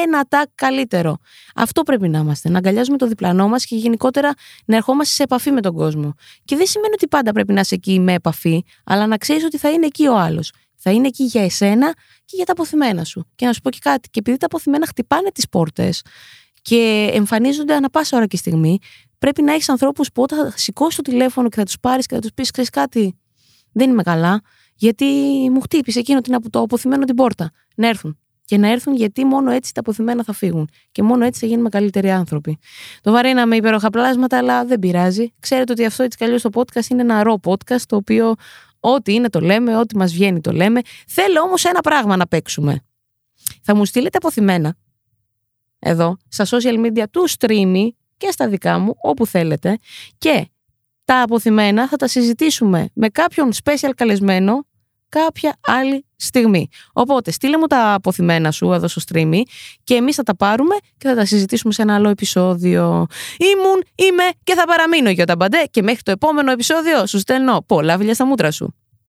ένα 0.04 0.24
τάκ 0.28 0.48
καλύτερο. 0.54 1.16
Αυτό 1.54 1.82
πρέπει 1.82 2.08
να 2.08 2.18
είμαστε. 2.18 2.48
Να 2.48 2.58
αγκαλιάζουμε 2.58 2.96
το 2.96 3.06
διπλανό 3.06 3.48
μας 3.48 3.64
και 3.64 3.76
γενικότερα 3.76 4.32
να 4.64 4.76
ερχόμαστε 4.76 5.14
σε 5.14 5.22
επαφή 5.22 5.50
με 5.50 5.60
τον 5.60 5.74
κόσμο. 5.74 6.14
Και 6.44 6.56
δεν 6.56 6.66
σημαίνει 6.66 6.92
ότι 6.94 7.08
πάντα 7.08 7.32
πρέπει 7.32 7.52
να 7.52 7.60
είσαι 7.60 7.74
εκεί 7.74 8.00
με 8.00 8.12
επαφή, 8.12 8.64
αλλά 8.84 9.06
να 9.06 9.16
ξέρεις 9.16 9.44
ότι 9.44 9.58
θα 9.58 9.70
είναι 9.70 9.86
εκεί 9.86 10.06
ο 10.06 10.18
άλλος. 10.18 10.52
Θα 10.76 10.90
είναι 10.90 11.06
εκεί 11.06 11.24
για 11.24 11.44
εσένα 11.44 11.92
και 12.24 12.36
για 12.36 12.44
τα 12.44 12.52
αποθυμένα 12.52 13.04
σου. 13.04 13.26
Και 13.34 13.46
να 13.46 13.52
σου 13.52 13.60
πω 13.60 13.70
και 13.70 13.78
κάτι. 13.80 14.08
Και 14.10 14.18
επειδή 14.18 14.36
τα 14.36 14.46
αποθυμένα 14.46 14.86
χτυπάνε 14.86 15.30
τις 15.30 15.48
πόρτες 15.48 16.02
και 16.62 17.10
εμφανίζονται 17.12 17.74
ανα 17.74 17.90
πάσα 17.90 18.16
ώρα 18.16 18.26
και 18.26 18.36
στιγμή, 18.36 18.78
πρέπει 19.20 19.42
να 19.42 19.52
έχεις 19.52 19.68
ανθρώπους 19.68 20.12
που 20.12 20.22
όταν 20.22 20.50
θα 20.50 20.58
σηκώσεις 20.58 20.96
το 20.96 21.02
τηλέφωνο 21.02 21.48
και 21.48 21.56
θα 21.56 21.64
τους 21.64 21.80
πάρεις 21.80 22.06
και 22.06 22.14
θα 22.14 22.20
τους 22.20 22.30
πεις: 22.34 22.50
Ξέρεις 22.50 22.70
κάτι, 22.70 23.18
δεν 23.72 23.90
είμαι 23.90 24.02
καλά, 24.02 24.40
γιατί 24.74 25.04
μου 25.52 25.60
χτύπησε 25.60 25.98
εκείνο 25.98 26.20
την, 26.20 26.50
το 26.50 26.60
αποθυμένο 26.60 27.04
την 27.04 27.14
πόρτα. 27.14 27.50
Να 27.76 27.88
έρθουν. 27.88 28.18
Και 28.44 28.58
να 28.58 28.68
έρθουν 28.68 28.94
γιατί 28.94 29.24
μόνο 29.24 29.50
έτσι 29.50 29.74
τα 29.74 29.80
αποθυμένα 29.80 30.24
θα 30.24 30.32
φύγουν. 30.32 30.68
Και 30.92 31.02
μόνο 31.02 31.24
έτσι 31.24 31.40
θα 31.40 31.46
γίνουμε 31.46 31.68
καλύτεροι 31.68 32.10
άνθρωποι. 32.10 32.58
Το 33.00 33.12
βαρύναμε 33.12 33.56
υπέροχα 33.56 33.90
πλάσματα, 33.90 34.38
αλλά 34.38 34.64
δεν 34.64 34.78
πειράζει. 34.78 35.32
Ξέρετε 35.40 35.72
ότι 35.72 35.84
αυτό 35.84 36.02
έτσι 36.02 36.18
καλώ 36.18 36.40
το 36.40 36.50
podcast 36.52 36.86
είναι 36.90 37.02
ένα 37.02 37.22
ρο 37.22 37.40
podcast, 37.44 37.80
το 37.86 37.96
οποίο 37.96 38.34
ό,τι 38.80 39.14
είναι 39.14 39.28
το 39.28 39.40
λέμε, 39.40 39.76
ό,τι 39.76 39.96
μας 39.96 40.12
βγαίνει 40.12 40.40
το 40.40 40.52
λέμε. 40.52 40.80
Θέλω 41.06 41.40
όμως 41.40 41.64
ένα 41.64 41.80
πράγμα 41.80 42.16
να 42.16 42.26
παίξουμε. 42.26 42.84
Θα 43.62 43.74
μου 43.74 43.84
στείλετε 43.84 44.16
αποθυμένα 44.16 44.74
εδώ 45.78 46.16
στα 46.28 46.46
social 46.46 46.86
media 46.86 47.04
του 47.10 47.28
streamy 47.38 47.88
και 48.20 48.30
στα 48.30 48.48
δικά 48.48 48.78
μου, 48.78 48.94
όπου 49.00 49.26
θέλετε. 49.26 49.78
Και 50.18 50.48
τα 51.04 51.22
αποθυμένα 51.22 51.88
θα 51.88 51.96
τα 51.96 52.08
συζητήσουμε 52.08 52.88
με 52.94 53.08
κάποιον 53.08 53.50
special 53.64 53.90
καλεσμένο 53.96 54.66
κάποια 55.08 55.56
άλλη 55.60 56.04
στιγμή. 56.16 56.68
Οπότε 56.92 57.30
στείλε 57.30 57.58
μου 57.58 57.66
τα 57.66 57.94
αποθυμένα 57.94 58.50
σου 58.50 58.72
εδώ 58.72 58.88
στο 58.88 59.00
streamy 59.08 59.40
και 59.84 59.94
εμείς 59.94 60.16
θα 60.16 60.22
τα 60.22 60.36
πάρουμε 60.36 60.74
και 60.98 61.08
θα 61.08 61.14
τα 61.14 61.24
συζητήσουμε 61.24 61.72
σε 61.72 61.82
ένα 61.82 61.94
άλλο 61.94 62.08
επεισόδιο. 62.08 63.06
Ήμουν, 63.38 63.82
είμαι 63.94 64.22
και 64.44 64.54
θα 64.54 64.64
παραμείνω 64.64 65.10
για 65.10 65.26
τα 65.26 65.36
μπαντέ 65.36 65.62
και 65.70 65.82
μέχρι 65.82 66.02
το 66.02 66.10
επόμενο 66.10 66.52
επεισόδιο 66.52 67.06
σου 67.06 67.18
στέλνω 67.18 67.64
πολλά 67.66 67.96
βιλιά 67.96 68.14
στα 68.14 68.26
μούτρα 68.26 68.50
σου. 68.50 68.74